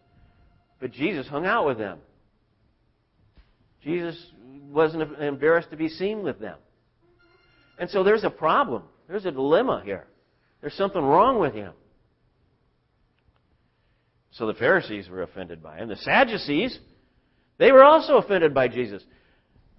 But 0.80 0.92
Jesus 0.92 1.26
hung 1.28 1.46
out 1.46 1.66
with 1.66 1.78
them. 1.78 1.98
Jesus 3.86 4.20
wasn't 4.68 5.16
embarrassed 5.20 5.70
to 5.70 5.76
be 5.76 5.88
seen 5.88 6.24
with 6.24 6.40
them. 6.40 6.58
And 7.78 7.88
so 7.88 8.02
there's 8.02 8.24
a 8.24 8.30
problem. 8.30 8.82
There's 9.08 9.24
a 9.26 9.30
dilemma 9.30 9.80
here. 9.84 10.08
There's 10.60 10.74
something 10.74 11.00
wrong 11.00 11.38
with 11.38 11.54
him. 11.54 11.72
So 14.32 14.48
the 14.48 14.54
Pharisees 14.54 15.08
were 15.08 15.22
offended 15.22 15.62
by 15.62 15.78
him. 15.78 15.88
The 15.88 15.96
Sadducees, 15.96 16.76
they 17.58 17.70
were 17.70 17.84
also 17.84 18.16
offended 18.16 18.52
by 18.52 18.66
Jesus. 18.66 19.04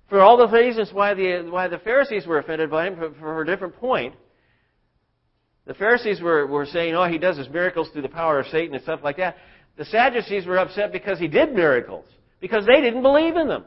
For 0.08 0.22
all 0.22 0.38
the 0.38 0.48
reasons 0.48 0.90
why 0.94 1.14
the, 1.14 1.46
why 1.50 1.68
the 1.68 1.80
Pharisees 1.80 2.26
were 2.26 2.40
offended 2.40 2.72
by 2.72 2.88
him, 2.88 2.96
for, 2.96 3.12
for 3.20 3.42
a 3.42 3.46
different 3.46 3.76
point. 3.76 4.16
The 5.66 5.74
Pharisees 5.74 6.22
were, 6.22 6.48
were 6.48 6.66
saying, 6.66 6.96
oh, 6.96 7.10
he 7.10 7.18
does 7.18 7.38
his 7.38 7.50
miracles 7.50 7.90
through 7.92 8.04
the 8.04 8.10
power 8.10 8.40
of 8.40 8.48
Satan 8.48 8.74
and 8.74 8.84
stuff 8.84 9.02
like 9.04 9.18
that. 9.18 9.36
The 9.78 9.84
Sadducees 9.84 10.46
were 10.46 10.60
upset 10.60 10.94
because 10.94 11.20
he 11.20 11.28
did 11.28 11.54
miracles, 11.54 12.06
because 12.40 12.66
they 12.66 12.80
didn't 12.80 13.02
believe 13.02 13.36
in 13.36 13.50
them. 13.50 13.66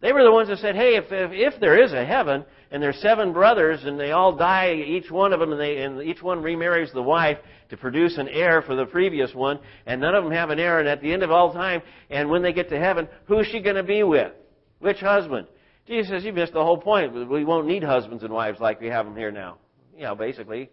They 0.00 0.12
were 0.12 0.22
the 0.22 0.32
ones 0.32 0.48
that 0.48 0.58
said, 0.58 0.76
hey, 0.76 0.96
if, 0.96 1.04
if, 1.10 1.30
if 1.32 1.60
there 1.60 1.82
is 1.82 1.92
a 1.92 2.04
heaven, 2.04 2.44
and 2.70 2.82
there's 2.82 3.00
seven 3.02 3.32
brothers, 3.32 3.80
and 3.84 4.00
they 4.00 4.12
all 4.12 4.34
die, 4.34 4.72
each 4.74 5.10
one 5.10 5.32
of 5.32 5.40
them, 5.40 5.52
and, 5.52 5.60
they, 5.60 5.82
and 5.82 6.00
each 6.02 6.22
one 6.22 6.42
remarries 6.42 6.90
the 6.92 7.02
wife 7.02 7.36
to 7.68 7.76
produce 7.76 8.16
an 8.16 8.28
heir 8.28 8.62
for 8.62 8.76
the 8.76 8.86
previous 8.86 9.34
one, 9.34 9.58
and 9.84 10.00
none 10.00 10.14
of 10.14 10.24
them 10.24 10.32
have 10.32 10.48
an 10.48 10.58
heir, 10.58 10.78
and 10.78 10.88
at 10.88 11.02
the 11.02 11.12
end 11.12 11.22
of 11.22 11.30
all 11.30 11.52
time, 11.52 11.82
and 12.08 12.30
when 12.30 12.42
they 12.42 12.52
get 12.52 12.70
to 12.70 12.78
heaven, 12.78 13.08
who's 13.26 13.46
she 13.48 13.60
going 13.60 13.76
to 13.76 13.82
be 13.82 14.02
with? 14.02 14.32
Which 14.78 15.00
husband? 15.00 15.46
Jesus 15.86 16.10
says, 16.10 16.24
you 16.24 16.32
missed 16.32 16.54
the 16.54 16.64
whole 16.64 16.78
point. 16.78 17.12
We 17.28 17.44
won't 17.44 17.66
need 17.66 17.82
husbands 17.82 18.22
and 18.22 18.32
wives 18.32 18.58
like 18.58 18.80
we 18.80 18.86
have 18.86 19.04
them 19.04 19.16
here 19.16 19.30
now. 19.30 19.58
You 19.94 20.04
know, 20.04 20.14
basically. 20.14 20.70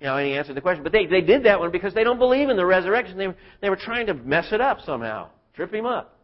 You 0.00 0.06
know, 0.06 0.16
and 0.16 0.26
he 0.26 0.34
answered 0.34 0.56
the 0.56 0.60
question. 0.60 0.82
But 0.82 0.92
they, 0.92 1.06
they 1.06 1.20
did 1.20 1.44
that 1.44 1.60
one 1.60 1.70
because 1.70 1.94
they 1.94 2.02
don't 2.02 2.18
believe 2.18 2.48
in 2.48 2.56
the 2.56 2.66
resurrection. 2.66 3.16
They, 3.18 3.28
they 3.60 3.70
were 3.70 3.76
trying 3.76 4.06
to 4.06 4.14
mess 4.14 4.48
it 4.52 4.60
up 4.60 4.80
somehow, 4.80 5.28
trip 5.54 5.72
him 5.72 5.86
up. 5.86 6.15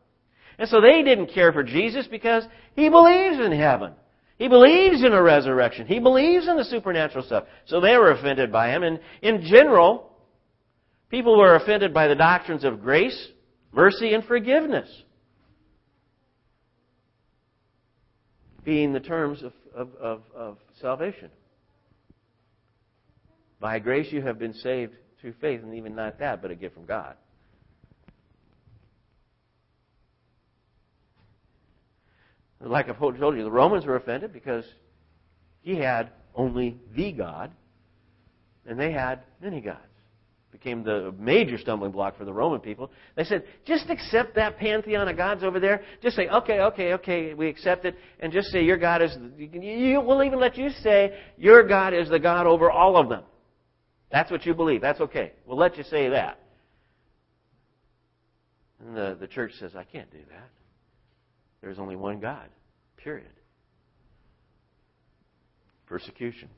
And 0.59 0.69
so 0.69 0.81
they 0.81 1.03
didn't 1.03 1.33
care 1.35 1.53
for 1.53 1.62
Jesus 1.62 2.07
because 2.07 2.45
he 2.75 2.88
believes 2.88 3.38
in 3.38 3.53
heaven. 3.53 3.93
He 4.38 4.49
believes 4.49 5.05
in 5.05 5.12
a 5.12 5.23
resurrection. 5.23 5.87
He 5.87 6.01
believes 6.01 6.49
in 6.49 6.57
the 6.57 6.65
supernatural 6.65 7.25
stuff. 7.25 7.45
So 7.67 7.81
they 7.81 7.97
were 7.97 8.11
offended 8.11 8.51
by 8.51 8.71
him. 8.71 8.83
And 8.83 8.99
in 9.23 9.43
general, 9.43 10.11
people 11.11 11.38
were 11.38 11.55
offended 11.55 11.95
by 11.95 12.09
the 12.09 12.15
doctrines 12.15 12.65
of 12.65 12.83
grace, 12.83 13.29
mercy, 13.73 14.15
and 14.15 14.25
forgiveness. 14.25 14.88
Being 18.65 18.93
the 18.93 19.01
terms 19.01 19.43
of, 19.43 19.53
of, 19.75 19.95
of, 20.01 20.23
of 20.35 20.59
salvation. 20.81 21.31
By 23.61 23.79
grace 23.79 24.12
you 24.12 24.23
have 24.23 24.41
been 24.41 24.55
saved 24.55 24.95
through 25.21 25.35
faith, 25.41 25.62
and 25.62 25.75
even 25.75 25.95
not 25.95 26.19
that, 26.19 26.43
but 26.43 26.51
a 26.51 26.57
gift 26.57 26.75
from 26.75 26.85
God. 26.85 27.15
Like 32.62 32.88
I've 32.88 32.98
told 32.98 33.16
you, 33.18 33.42
the 33.42 33.51
Romans 33.51 33.85
were 33.85 33.96
offended 33.96 34.33
because 34.33 34.64
he 35.62 35.77
had 35.77 36.11
only 36.35 36.79
the 36.94 37.12
God, 37.12 37.51
and 38.66 38.79
they 38.79 38.92
had 38.92 39.22
many 39.40 39.61
gods. 39.61 39.79
Became 40.53 40.85
the 40.85 41.14
major 41.18 41.57
stumbling 41.57 41.92
block 41.92 42.18
for 42.18 42.27
the 42.27 42.33
Roman 42.33 42.61
people. 42.61 42.90
They 43.16 43.25
said, 43.25 43.44
just 43.64 43.88
accept 43.88 44.35
that 44.35 44.59
pantheon 44.59 45.09
of 45.09 45.16
gods 45.16 45.42
over 45.42 45.59
there. 45.59 45.83
Just 46.03 46.14
say, 46.14 46.29
okay, 46.29 46.61
okay, 46.61 46.92
okay, 46.92 47.33
we 47.33 47.48
accept 47.48 47.87
it, 47.87 47.96
and 48.20 48.31
just 48.31 48.48
say 48.48 48.62
your 48.62 48.77
God 48.77 49.01
is. 49.01 49.16
You, 49.38 50.03
we'll 50.03 50.22
even 50.22 50.38
let 50.38 50.59
you 50.59 50.68
say 50.83 51.18
your 51.38 51.66
God 51.66 51.94
is 51.94 52.11
the 52.11 52.18
God 52.18 52.46
over 52.46 52.70
all 52.70 52.98
of 52.98 53.09
them. 53.09 53.22
That's 54.11 54.31
what 54.31 54.44
you 54.44 54.53
believe. 54.53 54.83
That's 54.83 55.01
okay. 55.01 55.33
We'll 55.46 55.57
let 55.57 55.79
you 55.79 55.85
say 55.85 56.11
that. 56.11 56.38
And 58.79 58.94
the, 58.94 59.16
the 59.18 59.27
church 59.27 59.53
says, 59.59 59.72
I 59.75 59.85
can't 59.85 60.11
do 60.11 60.18
that. 60.31 60.51
There's 61.62 61.79
only 61.79 61.96
one 61.96 62.20
God. 62.20 62.48
Period. 62.96 63.31
Persecution. 65.87 66.48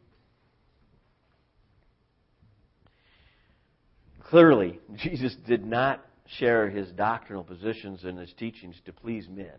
Clearly, 4.25 4.81
Jesus 4.97 5.37
did 5.47 5.65
not 5.65 6.05
share 6.39 6.71
his 6.71 6.91
doctrinal 6.93 7.45
positions 7.45 8.05
and 8.05 8.19
his 8.19 8.33
teachings 8.39 8.77
to 8.87 8.93
please 8.93 9.29
men. 9.29 9.53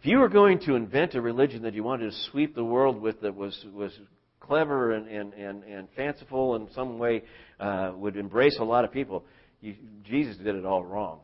If 0.00 0.06
you 0.06 0.18
were 0.18 0.28
going 0.28 0.60
to 0.60 0.76
invent 0.76 1.14
a 1.14 1.20
religion 1.20 1.62
that 1.62 1.74
you 1.74 1.82
wanted 1.82 2.12
to 2.12 2.16
sweep 2.30 2.54
the 2.54 2.64
world 2.64 3.02
with 3.02 3.20
that 3.22 3.34
was, 3.34 3.66
was 3.74 3.92
clever 4.38 4.92
and, 4.92 5.08
and, 5.08 5.34
and, 5.34 5.64
and 5.64 5.88
fanciful 5.96 6.54
in 6.54 6.68
some 6.72 6.98
way, 6.98 7.24
uh, 7.58 7.90
would 7.96 8.16
embrace 8.16 8.56
a 8.60 8.64
lot 8.64 8.84
of 8.84 8.92
people, 8.92 9.24
you, 9.60 9.74
Jesus 10.04 10.36
did 10.36 10.54
it 10.54 10.64
all 10.64 10.84
wrong. 10.84 11.18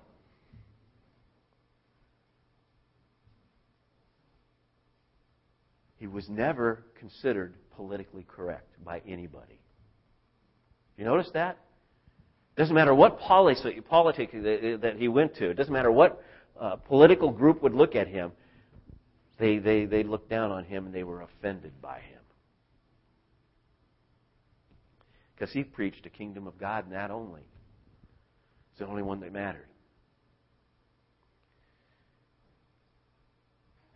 He 6.04 6.08
was 6.08 6.28
never 6.28 6.84
considered 7.00 7.54
politically 7.76 8.26
correct 8.28 8.74
by 8.84 9.00
anybody. 9.08 9.58
You 10.98 11.06
notice 11.06 11.30
that? 11.32 11.56
Doesn't 12.58 12.74
matter 12.74 12.94
what 12.94 13.18
politics 13.20 13.62
that 13.62 13.72
he 14.98 15.08
went 15.08 15.34
to. 15.36 15.48
It 15.48 15.54
doesn't 15.54 15.72
matter 15.72 15.90
what 15.90 16.22
uh, 16.60 16.76
political 16.76 17.30
group 17.30 17.62
would 17.62 17.72
look 17.72 17.96
at 17.96 18.06
him. 18.06 18.32
They, 19.38 19.56
they, 19.56 19.86
they 19.86 20.02
looked 20.02 20.28
down 20.28 20.50
on 20.50 20.64
him 20.64 20.84
and 20.84 20.94
they 20.94 21.04
were 21.04 21.22
offended 21.22 21.72
by 21.80 22.00
him. 22.00 22.20
Because 25.34 25.54
he 25.54 25.64
preached 25.64 26.04
a 26.04 26.10
kingdom 26.10 26.46
of 26.46 26.58
God 26.58 26.84
and 26.84 26.92
that 26.92 27.10
only. 27.10 27.40
It's 28.72 28.80
the 28.80 28.86
only 28.86 29.02
one 29.02 29.20
that 29.20 29.32
mattered. 29.32 29.68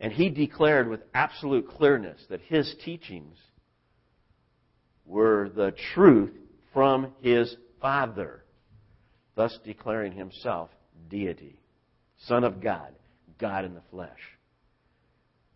And 0.01 0.13
he 0.13 0.29
declared 0.29 0.89
with 0.89 1.01
absolute 1.13 1.69
clearness 1.69 2.21
that 2.29 2.41
his 2.43 2.75
teachings 2.85 3.37
were 5.05 5.49
the 5.49 5.75
truth 5.95 6.33
from 6.73 7.13
his 7.21 7.57
Father, 7.81 8.45
thus 9.35 9.59
declaring 9.65 10.13
himself 10.13 10.71
deity, 11.09 11.61
Son 12.27 12.45
of 12.45 12.61
God, 12.61 12.93
God 13.39 13.65
in 13.65 13.75
the 13.75 13.83
flesh. 13.91 14.19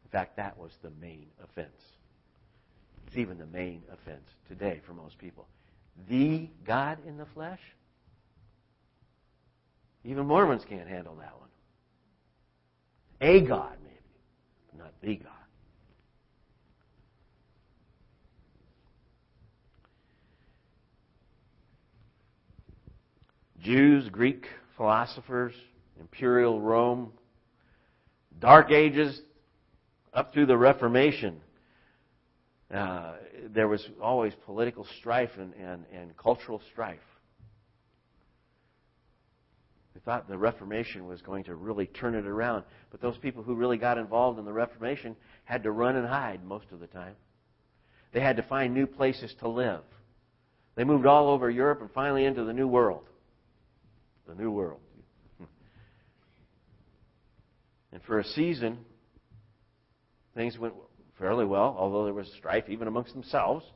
In 0.05 0.11
fact, 0.11 0.37
that 0.37 0.59
was 0.59 0.73
the 0.83 0.91
main 1.01 1.27
offense. 1.43 1.69
It's 3.07 3.17
even 3.17 3.39
the 3.39 3.47
main 3.47 3.83
offense 3.93 4.27
today 4.49 4.81
for 4.87 4.95
most 4.95 5.19
people. 5.19 5.47
The 6.09 6.49
God 6.67 6.99
in 7.07 7.17
the 7.19 7.27
flesh? 7.27 7.61
Even 10.05 10.27
Mormons 10.27 10.65
can't 10.69 10.89
handle 10.89 11.15
that 11.17 11.35
one. 11.39 11.49
A 13.21 13.47
God, 13.47 13.77
the 15.03 15.17
God. 15.17 15.29
Jews, 23.61 24.09
Greek 24.09 24.47
philosophers, 24.77 25.55
imperial 26.01 26.61
Rome, 26.61 27.13
Dark 28.41 28.73
Ages, 28.73 29.21
up 30.13 30.33
through 30.33 30.47
the 30.47 30.57
Reformation, 30.57 31.41
uh, 32.75 33.13
there 33.51 33.69
was 33.69 33.87
always 34.01 34.33
political 34.47 34.87
strife 34.99 35.31
and, 35.39 35.53
and, 35.55 35.85
and 35.93 36.17
cultural 36.17 36.61
strife. 36.73 36.99
We 39.95 40.01
thought 40.01 40.29
the 40.29 40.39
Reformation 40.39 41.07
was 41.07 41.21
going 41.23 41.45
to 41.45 41.55
really 41.55 41.87
turn 41.87 42.15
it 42.15 42.27
around, 42.27 42.65
but 42.91 43.01
those 43.01 43.19
people 43.19 43.43
who 43.43 43.55
really 43.55 43.77
got 43.77 43.99
involved 43.99 44.39
in 44.39 44.45
the 44.45 44.53
Reformation 44.53 45.17
had 45.45 45.63
to 45.65 45.71
run 45.71 45.97
and 45.97 46.07
hide 46.07 46.45
most 46.45 46.67
of 46.73 46.81
the 46.81 46.87
time. 46.87 47.15
They 48.13 48.21
had 48.21 48.37
to 48.37 48.43
find 48.43 48.73
new 48.73 48.87
places 48.87 49.35
to 49.41 49.49
live. 49.49 49.83
They 50.75 50.85
moved 50.85 51.07
all 51.07 51.29
over 51.29 51.51
Europe 51.51 51.81
and 51.83 51.91
finally 51.91 52.25
into 52.25 52.45
the 52.45 52.53
New 52.53 52.69
World 52.69 53.05
the 54.27 54.35
new 54.35 54.51
world. 54.51 54.81
And 57.93 58.03
for 58.05 58.19
a 58.19 58.25
season, 58.25 58.79
things 60.35 60.59
went 60.59 60.73
fairly 61.19 61.45
well, 61.45 61.77
although 61.79 62.05
there 62.07 62.15
was 62.15 62.27
strife 62.39 62.65
even 62.69 62.89
amongst 62.89 63.13
themselves. 63.13 63.67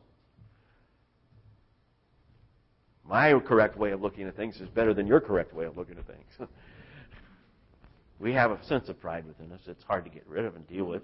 My 3.08 3.38
correct 3.38 3.76
way 3.76 3.92
of 3.92 4.02
looking 4.02 4.26
at 4.26 4.36
things 4.36 4.60
is 4.60 4.68
better 4.68 4.92
than 4.92 5.06
your 5.06 5.20
correct 5.20 5.54
way 5.54 5.64
of 5.64 5.76
looking 5.76 5.96
at 5.96 6.06
things. 6.06 6.50
we 8.18 8.32
have 8.32 8.50
a 8.50 8.64
sense 8.64 8.88
of 8.88 9.00
pride 9.00 9.24
within 9.26 9.52
us. 9.52 9.60
It's 9.66 9.84
hard 9.84 10.04
to 10.04 10.10
get 10.10 10.26
rid 10.26 10.44
of 10.44 10.56
and 10.56 10.66
deal 10.66 10.86
with. 10.86 11.02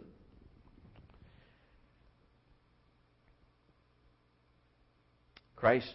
Christ, 5.54 5.94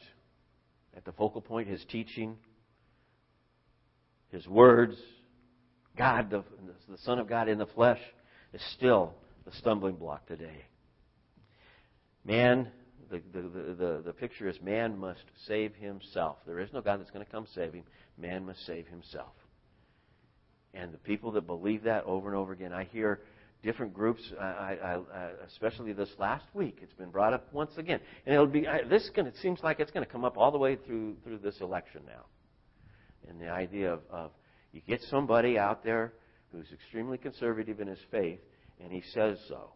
at 0.95 1.03
the 1.03 1.11
focal 1.11 1.41
point, 1.41 1.67
his 1.67 1.83
teaching, 1.89 2.37
his 4.31 4.47
words, 4.47 4.95
God, 5.97 6.29
the, 6.29 6.43
the 6.87 6.97
Son 6.99 7.19
of 7.19 7.27
God 7.27 7.49
in 7.49 7.57
the 7.57 7.65
flesh, 7.65 7.99
is 8.53 8.61
still 8.75 9.13
the 9.43 9.51
stumbling 9.51 9.95
block 9.95 10.25
today. 10.25 10.63
Man, 12.23 12.69
the, 13.09 13.21
the, 13.33 13.41
the, 13.41 14.01
the, 14.05 14.13
picture 14.13 14.47
is 14.47 14.59
man 14.61 14.97
must 14.97 15.23
save 15.47 15.75
himself. 15.75 16.37
There 16.45 16.59
is 16.59 16.69
no 16.73 16.81
God 16.81 16.99
that's 16.99 17.11
going 17.11 17.25
to 17.25 17.31
come 17.31 17.45
save 17.53 17.73
him. 17.73 17.83
Man 18.17 18.45
must 18.45 18.65
save 18.65 18.87
himself. 18.87 19.33
And 20.73 20.93
the 20.93 20.97
people 20.97 21.31
that 21.31 21.47
believe 21.47 21.83
that 21.83 22.03
over 22.05 22.27
and 22.27 22.37
over 22.37 22.53
again, 22.53 22.73
I 22.73 22.83
hear 22.85 23.21
different 23.63 23.93
groups, 23.93 24.21
I, 24.39 24.43
I, 24.43 24.95
I, 24.95 25.29
especially 25.47 25.93
this 25.93 26.09
last 26.19 26.45
week, 26.53 26.79
it's 26.81 26.93
been 26.93 27.09
brought 27.09 27.33
up 27.33 27.51
once 27.53 27.71
again. 27.77 27.99
And 28.25 28.33
it'll 28.33 28.47
be, 28.47 28.67
this 28.89 29.09
going 29.15 29.27
it 29.27 29.35
seems 29.41 29.59
like 29.63 29.79
it's 29.79 29.91
going 29.91 30.05
to 30.05 30.11
come 30.11 30.25
up 30.25 30.37
all 30.37 30.51
the 30.51 30.57
way 30.57 30.75
through, 30.75 31.15
through 31.23 31.39
this 31.39 31.59
election 31.61 32.01
now 32.05 32.25
and 33.29 33.39
the 33.39 33.49
idea 33.49 33.93
of, 33.93 33.99
of 34.09 34.31
you 34.71 34.81
get 34.87 35.01
somebody 35.09 35.57
out 35.57 35.83
there 35.83 36.13
who's 36.51 36.67
extremely 36.71 37.17
conservative 37.17 37.79
in 37.79 37.87
his 37.87 37.99
faith, 38.11 38.39
and 38.81 38.91
he 38.91 39.03
says 39.13 39.37
so. 39.47 39.71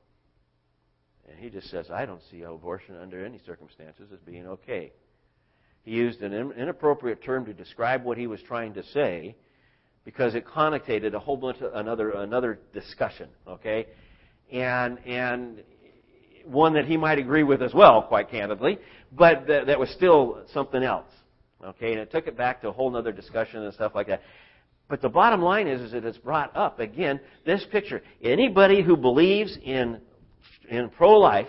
And 1.29 1.39
he 1.39 1.49
just 1.49 1.69
says, 1.69 1.89
I 1.91 2.05
don't 2.05 2.21
see 2.29 2.41
abortion 2.43 2.95
under 2.95 3.25
any 3.25 3.39
circumstances 3.45 4.09
as 4.13 4.19
being 4.19 4.47
okay. 4.47 4.91
He 5.83 5.91
used 5.91 6.21
an 6.21 6.33
inappropriate 6.53 7.23
term 7.23 7.45
to 7.45 7.53
describe 7.53 8.03
what 8.03 8.17
he 8.17 8.27
was 8.27 8.41
trying 8.41 8.73
to 8.75 8.83
say 8.83 9.35
because 10.05 10.35
it 10.35 10.45
connotated 10.45 11.13
a 11.13 11.19
whole 11.19 11.37
bunch 11.37 11.59
of 11.61 11.73
another 11.73 12.11
another 12.11 12.59
discussion, 12.73 13.29
okay? 13.47 13.87
And 14.51 14.99
and 15.05 15.63
one 16.45 16.73
that 16.73 16.85
he 16.85 16.97
might 16.97 17.19
agree 17.19 17.43
with 17.43 17.61
as 17.61 17.73
well, 17.73 18.01
quite 18.03 18.29
candidly, 18.29 18.79
but 19.11 19.47
that, 19.47 19.67
that 19.67 19.79
was 19.79 19.89
still 19.91 20.43
something 20.53 20.83
else. 20.83 21.07
Okay, 21.63 21.91
and 21.91 21.99
it 21.99 22.11
took 22.11 22.27
it 22.27 22.35
back 22.35 22.61
to 22.61 22.69
a 22.69 22.71
whole 22.71 22.95
other 22.95 23.11
discussion 23.11 23.63
and 23.63 23.73
stuff 23.73 23.93
like 23.93 24.07
that. 24.07 24.21
But 24.89 25.01
the 25.01 25.09
bottom 25.09 25.41
line 25.41 25.67
is, 25.67 25.79
is 25.79 25.91
that 25.91 26.03
it's 26.03 26.17
brought 26.17 26.55
up 26.55 26.79
again 26.79 27.19
this 27.45 27.63
picture. 27.71 28.01
Anybody 28.21 28.81
who 28.81 28.97
believes 28.97 29.57
in 29.63 30.01
in 30.71 30.89
pro-life, 30.89 31.47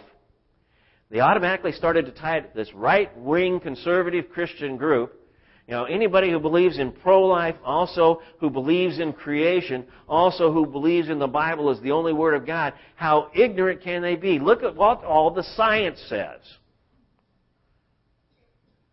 they 1.11 1.21
automatically 1.21 1.73
started 1.73 2.05
to 2.07 2.13
tie 2.13 2.45
this 2.55 2.73
right-wing 2.75 3.61
conservative 3.61 4.29
Christian 4.31 4.77
group. 4.77 5.19
You 5.67 5.75
know, 5.75 5.85
anybody 5.85 6.31
who 6.31 6.39
believes 6.39 6.79
in 6.79 6.93
pro-life, 6.93 7.57
also 7.65 8.21
who 8.41 8.51
believes 8.51 8.99
in 8.99 9.15
creation, 9.15 9.87
also 10.07 10.53
who 10.53 10.67
believes 10.67 11.09
in 11.09 11.19
the 11.19 11.27
Bible 11.27 11.71
as 11.71 11.81
the 11.81 11.93
only 11.93 12.13
Word 12.13 12.35
of 12.35 12.47
God, 12.47 12.75
how 12.97 13.31
ignorant 13.35 13.81
can 13.83 14.03
they 14.03 14.17
be? 14.17 14.39
Look 14.39 14.63
at 14.63 14.77
what 14.77 15.05
all 15.05 15.31
the 15.31 15.45
science 15.55 16.05
says 16.09 16.41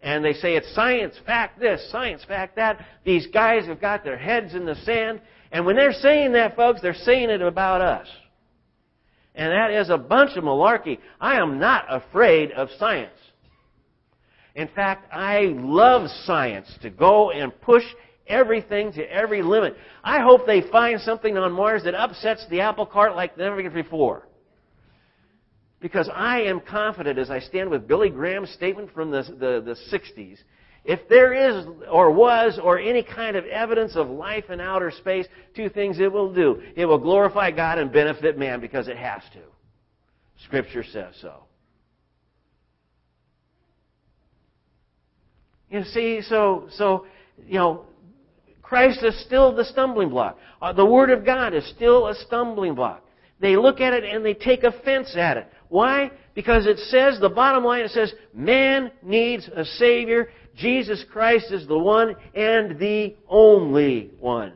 and 0.02 0.24
they 0.24 0.34
say 0.34 0.56
it's 0.56 0.74
science 0.74 1.16
fact 1.26 1.60
this, 1.60 1.90
science 1.92 2.24
fact 2.24 2.56
that. 2.56 2.86
These 3.04 3.28
guys 3.28 3.66
have 3.66 3.82
got 3.82 4.04
their 4.04 4.18
heads 4.18 4.56
in 4.56 4.66
the 4.66 4.76
sand. 4.76 5.22
And 5.52 5.66
when 5.66 5.76
they're 5.76 5.94
saying 5.94 6.34
that, 6.34 6.56
folks, 6.56 6.82
they're 6.82 6.94
saying 6.94 7.30
it 7.30 7.42
about 7.42 7.82
us. 7.82 8.08
And 9.36 9.52
that 9.52 9.72
is 9.72 9.90
a 9.90 9.98
bunch 9.98 10.36
of 10.38 10.44
malarkey. 10.44 11.00
I 11.20 11.40
am 11.40 11.60
not 11.60 11.86
afraid 11.88 12.52
of 12.52 12.70
science. 12.78 13.14
In 14.56 14.68
fact, 14.68 15.08
I 15.14 15.54
love 15.56 16.10
science 16.26 16.68
to 16.82 16.90
go 16.90 17.32
and 17.32 17.60
push 17.62 17.84
everything 18.28 18.92
to 18.94 19.04
every 19.04 19.42
limit. 19.42 19.76
I 20.04 20.22
hope 20.22 20.46
they 20.46 20.62
find 20.70 21.00
something 21.02 21.38
on 21.38 21.52
Mars 21.52 21.84
that 21.84 21.96
upsets 21.96 22.46
the 22.50 22.62
apple 22.62 22.86
cart 22.86 23.16
like 23.16 23.38
never 23.38 23.70
before. 23.70 24.28
Because 25.82 26.10
I 26.14 26.42
am 26.42 26.60
confident 26.60 27.18
as 27.18 27.30
I 27.30 27.40
stand 27.40 27.70
with 27.70 27.88
Billy 27.88 28.10
Graham's 28.10 28.52
statement 28.52 28.94
from 28.94 29.12
the, 29.12 29.24
the, 29.24 29.62
the 29.62 29.98
60s, 29.98 30.38
if 30.86 31.08
there 31.10 31.34
is 31.34 31.66
or 31.92 32.12
was 32.12 32.60
or 32.62 32.80
any 32.80 33.04
kind 33.04 33.36
of 33.36 33.46
evidence 33.46 33.96
of 33.96 34.08
life 34.08 34.50
in 34.50 34.60
outer 34.60 34.92
space, 34.92 35.28
two 35.56 35.70
things 35.70 36.00
it 36.00 36.12
will 36.12 36.34
do. 36.34 36.62
It 36.76 36.86
will 36.86 36.98
glorify 36.98 37.52
God 37.52 37.78
and 37.78 37.92
benefit 37.92 38.38
man 38.38 38.62
because 38.62 38.88
it 38.88 38.98
has 38.98 39.22
to. 39.34 39.42
Scripture 40.46 40.84
says 40.84 41.16
so. 41.22 41.44
You 45.70 45.84
see, 45.84 46.22
so, 46.22 46.68
so, 46.72 47.06
you 47.46 47.60
know, 47.60 47.86
Christ 48.62 49.04
is 49.04 49.20
still 49.26 49.56
the 49.56 49.66
stumbling 49.66 50.10
block. 50.10 50.38
Uh, 50.62 50.74
the 50.74 50.86
Word 50.86 51.12
of 51.12 51.26
God 51.26 51.54
is 51.54 51.68
still 51.70 52.08
a 52.08 52.16
stumbling 52.16 52.76
block. 52.76 53.04
They 53.40 53.56
look 53.56 53.80
at 53.80 53.94
it 53.94 54.04
and 54.04 54.26
they 54.26 54.34
take 54.34 54.64
offense 54.64 55.16
at 55.16 55.38
it. 55.38 55.48
Why? 55.70 56.12
Because 56.34 56.66
it 56.66 56.78
says, 56.78 57.20
the 57.20 57.30
bottom 57.30 57.64
line, 57.64 57.86
it 57.86 57.92
says, 57.92 58.14
man 58.34 58.92
needs 59.04 59.48
a 59.56 59.64
Savior. 59.64 60.30
Jesus 60.60 61.04
Christ 61.12 61.52
is 61.52 61.68
the 61.68 61.78
one 61.78 62.16
and 62.36 62.78
the 62.80 63.16
only 63.28 64.12
one. 64.20 64.54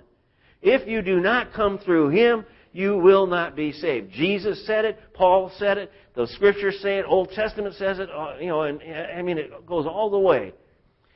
If 0.62 0.88
you 0.88 1.02
do 1.02 1.20
not 1.20 1.54
come 1.54 1.80
through 1.80 2.10
Him, 2.10 2.46
you 2.72 2.98
will 2.98 3.28
not 3.28 3.56
be 3.56 3.72
saved. 3.72 4.12
Jesus 4.12 4.66
said 4.66 4.86
it. 4.86 5.00
Paul 5.14 5.52
said 5.58 5.78
it. 5.78 5.92
The 6.16 6.28
Scriptures 6.28 6.80
say 6.82 7.00
it. 7.00 7.06
Old 7.08 7.32
Testament 7.32 7.76
says 7.76 8.00
it. 8.00 8.10
Uh, 8.10 8.36
you 8.40 8.48
know, 8.48 8.64
and 8.64 8.82
I 8.82 9.22
mean, 9.22 9.38
it 9.38 9.66
goes 9.66 9.86
all 9.86 10.10
the 10.10 10.20
way. 10.20 10.54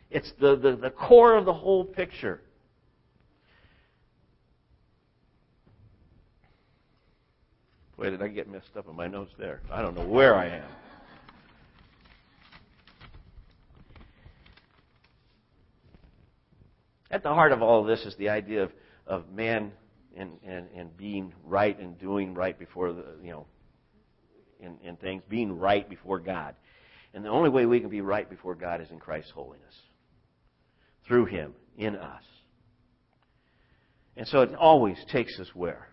It's 0.09 0.31
the, 0.39 0.55
the, 0.55 0.75
the 0.75 0.89
core 0.89 1.35
of 1.35 1.45
the 1.45 1.53
whole 1.53 1.83
picture. 1.83 2.41
Boy, 7.97 8.11
did 8.11 8.21
I 8.21 8.27
get 8.27 8.47
messed 8.47 8.77
up 8.77 8.87
in 8.87 8.95
my 8.95 9.07
notes 9.07 9.31
there? 9.39 9.61
I 9.71 9.81
don't 9.81 9.95
know 9.95 10.07
where 10.07 10.35
I 10.35 10.47
am. 10.47 10.69
At 17.09 17.23
the 17.23 17.29
heart 17.29 17.51
of 17.51 17.61
all 17.61 17.81
of 17.81 17.87
this 17.87 18.05
is 18.05 18.15
the 18.17 18.29
idea 18.29 18.63
of, 18.63 18.71
of 19.05 19.31
man 19.31 19.71
and, 20.15 20.31
and, 20.45 20.67
and 20.75 20.95
being 20.97 21.33
right 21.45 21.77
and 21.79 21.97
doing 21.97 22.33
right 22.33 22.57
before 22.57 22.91
the, 22.91 23.05
you 23.23 23.31
know, 23.31 23.45
in, 24.59 24.77
in 24.83 24.95
things, 24.97 25.23
being 25.29 25.57
right 25.57 25.87
before 25.89 26.19
God. 26.19 26.55
And 27.13 27.23
the 27.23 27.29
only 27.29 27.49
way 27.49 27.65
we 27.65 27.79
can 27.79 27.89
be 27.89 28.01
right 28.01 28.29
before 28.29 28.55
God 28.55 28.81
is 28.81 28.89
in 28.91 28.99
Christ's 28.99 29.31
holiness. 29.31 29.73
Through 31.07 31.25
Him, 31.25 31.53
in 31.77 31.95
us. 31.95 32.23
And 34.17 34.27
so 34.27 34.41
it 34.41 34.53
always 34.55 34.97
takes 35.11 35.39
us 35.39 35.47
where? 35.53 35.87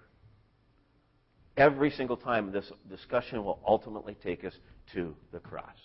Every 1.56 1.90
single 1.90 2.16
time 2.16 2.50
this 2.50 2.70
discussion 2.90 3.44
will 3.44 3.60
ultimately 3.66 4.16
take 4.24 4.44
us 4.44 4.54
to 4.94 5.14
the 5.30 5.38
cross. 5.38 5.76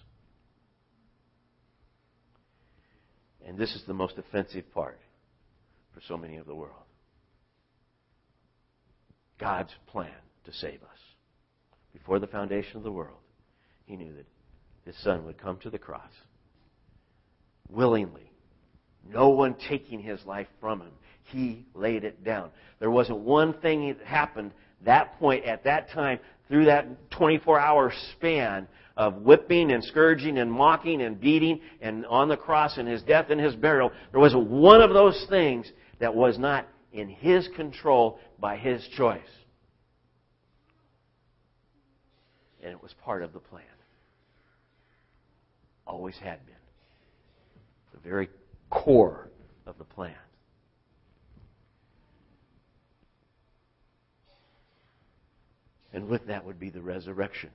And 3.45 3.57
this 3.57 3.75
is 3.75 3.83
the 3.85 3.93
most 3.93 4.17
offensive 4.17 4.71
part 4.73 4.99
for 5.99 6.05
so 6.13 6.17
many 6.17 6.37
of 6.37 6.45
the 6.45 6.55
world. 6.55 6.73
God's 9.39 9.73
plan 9.87 10.11
to 10.45 10.53
save 10.53 10.81
us. 10.83 10.99
Before 11.93 12.19
the 12.19 12.27
foundation 12.27 12.77
of 12.77 12.83
the 12.83 12.91
world, 12.91 13.17
He 13.85 13.95
knew 13.95 14.13
that 14.13 14.25
His 14.85 14.95
Son 15.03 15.25
would 15.25 15.37
come 15.37 15.57
to 15.59 15.69
the 15.69 15.79
cross 15.79 16.11
willingly. 17.69 18.31
No 19.07 19.29
one 19.29 19.55
taking 19.67 19.99
His 19.99 20.23
life 20.25 20.47
from 20.59 20.81
Him. 20.81 20.91
He 21.23 21.65
laid 21.73 22.03
it 22.03 22.23
down. 22.23 22.51
There 22.79 22.91
wasn't 22.91 23.19
one 23.19 23.53
thing 23.53 23.87
that 23.87 24.05
happened 24.05 24.51
that 24.85 25.19
point 25.19 25.43
at 25.43 25.65
that 25.65 25.89
time 25.89 26.19
through 26.47 26.65
that 26.65 27.11
24 27.11 27.59
hour 27.59 27.93
span 28.13 28.67
of 28.95 29.21
whipping 29.21 29.71
and 29.71 29.83
scourging 29.83 30.37
and 30.37 30.51
mocking 30.51 31.01
and 31.01 31.19
beating 31.19 31.59
and 31.81 32.05
on 32.05 32.29
the 32.29 32.37
cross 32.37 32.77
and 32.77 32.87
his 32.87 33.01
death 33.03 33.27
and 33.29 33.39
his 33.39 33.55
burial. 33.55 33.91
There 34.11 34.19
wasn't 34.19 34.49
one 34.49 34.81
of 34.81 34.93
those 34.93 35.25
things 35.29 35.71
that 35.99 36.15
was 36.15 36.37
not 36.37 36.67
in 36.91 37.09
his 37.09 37.47
control 37.49 38.19
by 38.39 38.57
his 38.57 38.85
choice. 38.87 39.21
And 42.63 42.71
it 42.71 42.81
was 42.81 42.93
part 43.05 43.23
of 43.23 43.33
the 43.33 43.39
plan. 43.39 43.63
Always 45.85 46.17
had 46.17 46.45
been. 46.45 46.55
The 47.93 47.99
very 47.99 48.29
core 48.69 49.29
of 49.65 49.77
the 49.77 49.83
plan. 49.83 50.15
And 55.91 56.07
with 56.07 56.27
that 56.27 56.45
would 56.45 56.59
be 56.59 56.69
the 56.69 56.81
resurrection. 56.81 57.49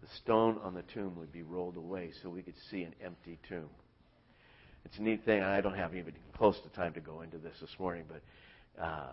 The 0.00 0.08
stone 0.08 0.58
on 0.62 0.74
the 0.74 0.82
tomb 0.82 1.16
would 1.16 1.32
be 1.32 1.42
rolled 1.42 1.76
away 1.76 2.12
so 2.22 2.30
we 2.30 2.42
could 2.42 2.54
see 2.70 2.82
an 2.84 2.94
empty 3.04 3.38
tomb. 3.48 3.68
It's 4.86 4.98
a 4.98 5.02
neat 5.02 5.24
thing. 5.24 5.42
I 5.42 5.60
don't 5.60 5.74
have 5.74 5.96
even 5.96 6.12
close 6.38 6.56
to 6.60 6.68
time 6.68 6.92
to 6.92 7.00
go 7.00 7.22
into 7.22 7.38
this 7.38 7.56
this 7.60 7.74
morning, 7.76 8.04
but 8.06 8.80
uh, 8.80 9.08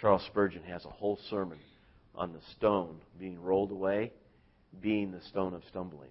Charles 0.00 0.24
Spurgeon 0.26 0.64
has 0.64 0.84
a 0.84 0.88
whole 0.88 1.16
sermon 1.30 1.58
on 2.16 2.32
the 2.32 2.40
stone 2.56 2.96
being 3.16 3.40
rolled 3.40 3.70
away, 3.70 4.10
being 4.82 5.12
the 5.12 5.20
stone 5.28 5.54
of 5.54 5.62
stumbling, 5.68 6.10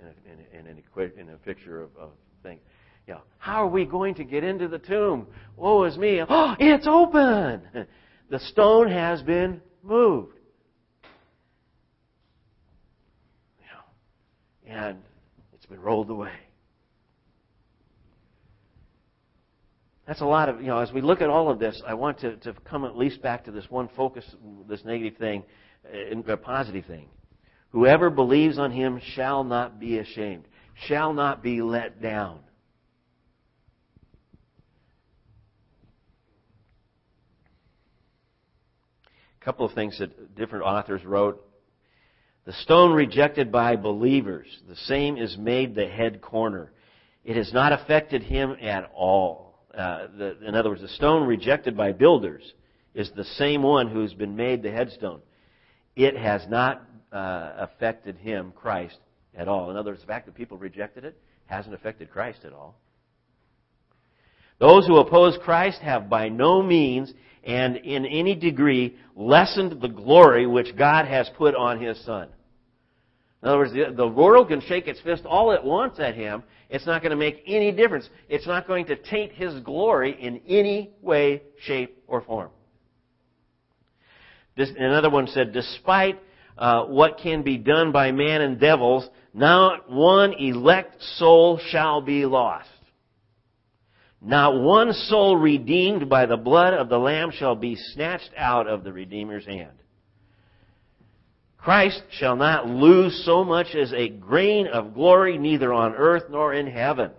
in 0.00 0.06
a, 0.08 0.58
in, 0.58 0.66
in, 0.66 1.28
a, 1.28 1.36
picture 1.36 1.80
of, 1.80 1.90
of 1.96 2.10
things. 2.42 2.60
You 3.06 3.14
know, 3.14 3.20
how 3.38 3.64
are 3.64 3.68
we 3.68 3.84
going 3.84 4.16
to 4.16 4.24
get 4.24 4.42
into 4.42 4.66
the 4.66 4.80
tomb? 4.80 5.28
Woe 5.56 5.84
is 5.84 5.96
me! 5.96 6.20
Oh, 6.28 6.56
it's 6.58 6.88
open. 6.88 7.62
The 8.30 8.40
stone 8.40 8.90
has 8.90 9.22
been 9.22 9.62
moved. 9.82 10.34
You 13.58 13.66
know, 13.72 14.76
and 14.82 14.98
it's 15.54 15.64
been 15.64 15.80
rolled 15.80 16.10
away. 16.10 16.32
That's 20.08 20.22
a 20.22 20.26
lot 20.26 20.48
of, 20.48 20.62
you 20.62 20.68
know, 20.68 20.78
as 20.78 20.90
we 20.90 21.02
look 21.02 21.20
at 21.20 21.28
all 21.28 21.50
of 21.50 21.58
this, 21.58 21.82
I 21.86 21.92
want 21.92 22.20
to, 22.20 22.36
to 22.36 22.54
come 22.64 22.86
at 22.86 22.96
least 22.96 23.20
back 23.20 23.44
to 23.44 23.50
this 23.50 23.66
one 23.68 23.90
focus, 23.94 24.24
this 24.66 24.82
negative 24.82 25.18
thing, 25.18 25.44
uh, 25.84 26.32
a 26.32 26.36
positive 26.38 26.86
thing. 26.86 27.10
Whoever 27.72 28.08
believes 28.08 28.58
on 28.58 28.70
him 28.70 29.02
shall 29.14 29.44
not 29.44 29.78
be 29.78 29.98
ashamed, 29.98 30.48
shall 30.86 31.12
not 31.12 31.42
be 31.42 31.60
let 31.60 32.00
down. 32.00 32.38
A 39.42 39.44
couple 39.44 39.66
of 39.66 39.74
things 39.74 39.98
that 39.98 40.34
different 40.34 40.64
authors 40.64 41.04
wrote. 41.04 41.44
The 42.46 42.54
stone 42.54 42.94
rejected 42.94 43.52
by 43.52 43.76
believers, 43.76 44.46
the 44.66 44.76
same 44.76 45.18
is 45.18 45.36
made 45.36 45.74
the 45.74 45.86
head 45.86 46.22
corner. 46.22 46.72
It 47.26 47.36
has 47.36 47.52
not 47.52 47.74
affected 47.74 48.22
him 48.22 48.56
at 48.62 48.90
all 48.94 49.47
uh, 49.76 50.06
the, 50.16 50.38
in 50.46 50.54
other 50.54 50.70
words, 50.70 50.82
the 50.82 50.88
stone 50.88 51.26
rejected 51.26 51.76
by 51.76 51.92
builders 51.92 52.54
is 52.94 53.10
the 53.14 53.24
same 53.24 53.62
one 53.62 53.88
who's 53.88 54.14
been 54.14 54.34
made 54.34 54.62
the 54.62 54.70
headstone. 54.70 55.20
It 55.94 56.16
has 56.16 56.46
not 56.48 56.82
uh, 57.12 57.52
affected 57.56 58.16
him, 58.16 58.52
Christ, 58.54 58.98
at 59.36 59.48
all. 59.48 59.70
In 59.70 59.76
other 59.76 59.90
words, 59.90 60.00
the 60.00 60.06
fact 60.06 60.26
that 60.26 60.34
people 60.34 60.58
rejected 60.58 61.04
it 61.04 61.16
hasn't 61.46 61.74
affected 61.74 62.10
Christ 62.10 62.40
at 62.44 62.52
all. 62.52 62.76
Those 64.58 64.86
who 64.86 64.96
oppose 64.96 65.38
Christ 65.42 65.80
have 65.80 66.10
by 66.10 66.28
no 66.28 66.62
means 66.62 67.12
and 67.44 67.76
in 67.76 68.04
any 68.04 68.34
degree 68.34 68.96
lessened 69.14 69.80
the 69.80 69.88
glory 69.88 70.46
which 70.46 70.76
God 70.76 71.06
has 71.06 71.30
put 71.36 71.54
on 71.54 71.80
His 71.80 72.02
Son. 72.04 72.28
In 73.42 73.48
other 73.48 73.58
words, 73.58 73.72
the, 73.72 73.92
the 73.94 74.06
world 74.06 74.48
can 74.48 74.60
shake 74.62 74.88
its 74.88 75.00
fist 75.00 75.24
all 75.24 75.52
it 75.52 75.62
wants 75.62 76.00
at 76.00 76.14
him. 76.14 76.42
It's 76.70 76.86
not 76.86 77.02
going 77.02 77.10
to 77.10 77.16
make 77.16 77.42
any 77.46 77.70
difference. 77.70 78.08
It's 78.28 78.46
not 78.46 78.66
going 78.66 78.86
to 78.86 78.96
taint 78.96 79.32
his 79.32 79.60
glory 79.60 80.16
in 80.20 80.40
any 80.48 80.90
way, 81.00 81.42
shape, 81.60 82.02
or 82.06 82.20
form. 82.20 82.50
This, 84.56 84.70
another 84.76 85.08
one 85.08 85.28
said, 85.28 85.52
despite 85.52 86.18
uh, 86.58 86.84
what 86.86 87.18
can 87.18 87.42
be 87.42 87.56
done 87.56 87.92
by 87.92 88.10
man 88.10 88.40
and 88.40 88.58
devils, 88.58 89.08
not 89.32 89.88
one 89.88 90.32
elect 90.32 91.00
soul 91.16 91.60
shall 91.70 92.00
be 92.00 92.26
lost. 92.26 92.68
Not 94.20 94.60
one 94.60 94.92
soul 94.92 95.36
redeemed 95.36 96.08
by 96.08 96.26
the 96.26 96.36
blood 96.36 96.74
of 96.74 96.88
the 96.88 96.98
Lamb 96.98 97.30
shall 97.30 97.54
be 97.54 97.76
snatched 97.76 98.30
out 98.36 98.66
of 98.66 98.82
the 98.82 98.92
Redeemer's 98.92 99.46
hand. 99.46 99.78
Christ 101.68 102.00
shall 102.12 102.34
not 102.34 102.66
lose 102.66 103.24
so 103.26 103.44
much 103.44 103.74
as 103.74 103.92
a 103.92 104.08
grain 104.08 104.68
of 104.68 104.94
glory, 104.94 105.36
neither 105.36 105.70
on 105.70 105.94
earth 105.96 106.22
nor 106.30 106.54
in 106.54 106.66
heaven. 106.66 107.10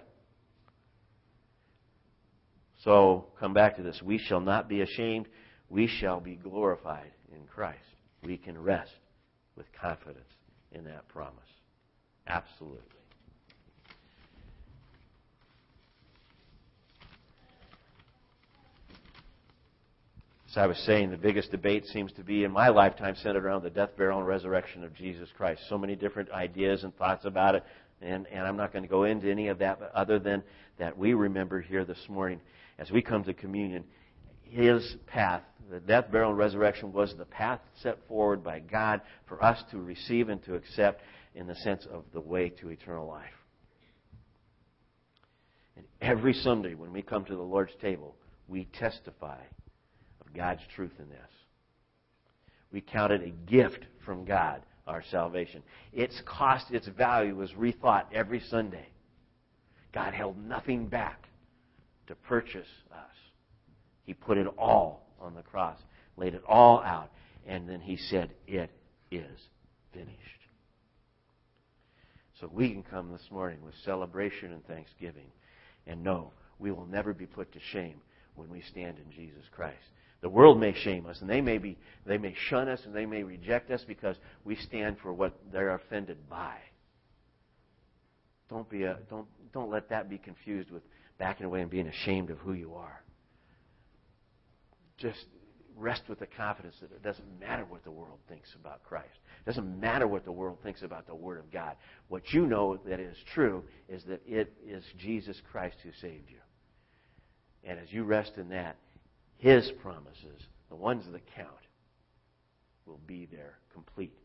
So, 2.83 3.27
come 3.39 3.53
back 3.53 3.75
to 3.75 3.83
this. 3.83 4.01
We 4.01 4.17
shall 4.17 4.39
not 4.39 4.67
be 4.67 4.81
ashamed. 4.81 5.27
We 5.69 5.85
shall 5.85 6.19
be 6.19 6.33
glorified 6.33 7.11
in 7.31 7.45
Christ. 7.45 7.77
We 8.23 8.37
can 8.37 8.57
rest 8.57 8.89
with 9.55 9.67
confidence 9.79 10.33
in 10.71 10.83
that 10.85 11.07
promise. 11.09 11.37
Absolutely. 12.25 12.98
As 20.49 20.57
I 20.57 20.65
was 20.65 20.79
saying, 20.79 21.11
the 21.11 21.17
biggest 21.17 21.51
debate 21.51 21.85
seems 21.85 22.11
to 22.13 22.23
be 22.23 22.43
in 22.43 22.51
my 22.51 22.69
lifetime 22.69 23.15
centered 23.21 23.45
around 23.45 23.61
the 23.61 23.69
death, 23.69 23.91
burial, 23.95 24.17
and 24.17 24.27
resurrection 24.27 24.83
of 24.83 24.95
Jesus 24.95 25.29
Christ. 25.37 25.61
So 25.69 25.77
many 25.77 25.95
different 25.95 26.31
ideas 26.31 26.83
and 26.83 26.95
thoughts 26.95 27.25
about 27.25 27.53
it, 27.53 27.63
and, 28.01 28.25
and 28.31 28.47
I'm 28.47 28.57
not 28.57 28.73
going 28.73 28.81
to 28.81 28.89
go 28.89 29.03
into 29.03 29.29
any 29.29 29.49
of 29.49 29.59
that, 29.59 29.79
other 29.93 30.17
than 30.17 30.41
that 30.79 30.97
we 30.97 31.13
remember 31.13 31.61
here 31.61 31.85
this 31.85 32.03
morning 32.09 32.41
as 32.79 32.89
we 32.89 33.03
come 33.03 33.23
to 33.25 33.33
communion, 33.33 33.83
His 34.41 34.95
path, 35.05 35.43
the 35.69 35.79
death, 35.79 36.05
burial, 36.11 36.31
and 36.31 36.39
resurrection 36.39 36.93
was 36.93 37.13
the 37.15 37.25
path 37.25 37.59
set 37.83 37.99
forward 38.07 38.43
by 38.43 38.59
God 38.59 39.01
for 39.27 39.43
us 39.43 39.63
to 39.69 39.77
receive 39.77 40.29
and 40.29 40.43
to 40.45 40.55
accept 40.55 41.03
in 41.35 41.45
the 41.45 41.55
sense 41.57 41.85
of 41.93 42.05
the 42.11 42.21
way 42.21 42.49
to 42.49 42.69
eternal 42.69 43.07
life. 43.07 43.29
And 45.77 45.85
every 46.01 46.33
Sunday 46.33 46.73
when 46.73 46.91
we 46.91 47.03
come 47.03 47.23
to 47.25 47.35
the 47.35 47.41
Lord's 47.43 47.75
table, 47.79 48.15
we 48.47 48.67
testify 48.79 49.37
God's 50.35 50.61
truth 50.75 50.93
in 50.99 51.09
this. 51.09 51.19
We 52.71 52.81
count 52.81 53.11
it 53.11 53.21
a 53.23 53.51
gift 53.51 53.85
from 54.05 54.25
God, 54.25 54.61
our 54.87 55.03
salvation. 55.09 55.63
Its 55.91 56.21
cost, 56.25 56.71
its 56.71 56.87
value 56.87 57.35
was 57.35 57.51
rethought 57.51 58.05
every 58.13 58.39
Sunday. 58.39 58.87
God 59.91 60.13
held 60.13 60.37
nothing 60.37 60.87
back 60.87 61.27
to 62.07 62.15
purchase 62.15 62.67
us. 62.91 63.15
He 64.03 64.13
put 64.13 64.37
it 64.37 64.47
all 64.57 65.07
on 65.19 65.35
the 65.35 65.41
cross, 65.41 65.77
laid 66.17 66.33
it 66.33 66.43
all 66.47 66.79
out, 66.81 67.11
and 67.47 67.67
then 67.67 67.81
He 67.81 67.97
said, 67.97 68.31
It 68.47 68.69
is 69.11 69.39
finished. 69.93 70.39
So 72.39 72.49
we 72.51 72.69
can 72.69 72.83
come 72.83 73.11
this 73.11 73.27
morning 73.31 73.59
with 73.63 73.73
celebration 73.83 74.53
and 74.53 74.65
thanksgiving 74.65 75.31
and 75.85 76.03
know 76.03 76.31
we 76.57 76.71
will 76.71 76.85
never 76.85 77.13
be 77.13 77.25
put 77.25 77.51
to 77.53 77.59
shame 77.71 78.01
when 78.35 78.49
we 78.49 78.61
stand 78.61 78.97
in 78.97 79.11
Jesus 79.11 79.43
Christ. 79.51 79.75
The 80.21 80.29
world 80.29 80.59
may 80.59 80.73
shame 80.73 81.05
us, 81.05 81.21
and 81.21 81.29
they 81.29 81.41
may 81.41 81.57
be 81.57 81.77
they 82.05 82.17
may 82.17 82.35
shun 82.49 82.67
us, 82.67 82.81
and 82.85 82.93
they 82.93 83.05
may 83.05 83.23
reject 83.23 83.71
us 83.71 83.83
because 83.87 84.17
we 84.43 84.55
stand 84.55 84.97
for 85.01 85.13
what 85.13 85.33
they're 85.51 85.75
offended 85.75 86.29
by. 86.29 86.57
Don't 88.49 88.69
be 88.69 88.83
a, 88.83 88.97
don't 89.09 89.27
don't 89.53 89.69
let 89.69 89.89
that 89.89 90.09
be 90.09 90.17
confused 90.17 90.71
with 90.71 90.83
backing 91.17 91.45
away 91.45 91.61
and 91.61 91.69
being 91.69 91.87
ashamed 91.87 92.29
of 92.31 92.37
who 92.39 92.53
you 92.53 92.73
are. 92.73 93.01
Just 94.97 95.25
rest 95.79 96.03
with 96.09 96.19
the 96.19 96.27
confidence 96.27 96.75
that 96.81 96.91
it 96.91 97.01
doesn't 97.01 97.39
matter 97.39 97.63
what 97.63 97.83
the 97.85 97.91
world 97.91 98.19
thinks 98.27 98.53
about 98.59 98.83
Christ. 98.83 99.17
It 99.41 99.45
doesn't 99.45 99.79
matter 99.79 100.07
what 100.07 100.25
the 100.25 100.31
world 100.31 100.57
thinks 100.61 100.81
about 100.81 101.07
the 101.07 101.15
Word 101.15 101.39
of 101.39 101.51
God. 101.51 101.77
What 102.09 102.33
you 102.33 102.45
know 102.45 102.77
that 102.85 102.99
is 102.99 103.15
true 103.33 103.63
is 103.87 104.03
that 104.05 104.21
it 104.27 104.53
is 104.67 104.83
Jesus 104.97 105.41
Christ 105.51 105.77
who 105.83 105.91
saved 106.01 106.29
you. 106.29 106.39
And 107.63 107.79
as 107.79 107.91
you 107.91 108.03
rest 108.03 108.33
in 108.37 108.49
that, 108.49 108.77
His 109.39 109.71
promises, 109.81 110.47
the 110.69 110.75
ones 110.75 111.05
that 111.11 111.21
count, 111.35 111.49
will 112.85 112.99
be 113.07 113.25
there 113.31 113.57
complete. 113.73 114.17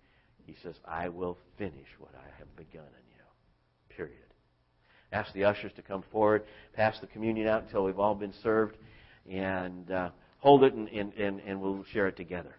He 0.44 0.56
says, 0.62 0.74
I 0.84 1.08
will 1.08 1.38
finish 1.56 1.86
what 1.98 2.14
I 2.14 2.38
have 2.38 2.54
begun 2.56 2.82
in 2.82 3.16
you. 3.16 3.96
Period. 3.96 4.18
Ask 5.12 5.32
the 5.32 5.44
ushers 5.44 5.72
to 5.76 5.82
come 5.82 6.02
forward, 6.10 6.44
pass 6.74 6.98
the 6.98 7.06
communion 7.06 7.46
out 7.46 7.62
until 7.62 7.84
we've 7.84 8.00
all 8.00 8.16
been 8.16 8.34
served, 8.42 8.76
and 9.30 9.88
uh, 9.90 10.10
hold 10.38 10.64
it, 10.64 10.74
and, 10.74 10.88
and, 10.88 11.12
and, 11.14 11.40
and 11.46 11.60
we'll 11.60 11.84
share 11.92 12.08
it 12.08 12.16
together. 12.16 12.56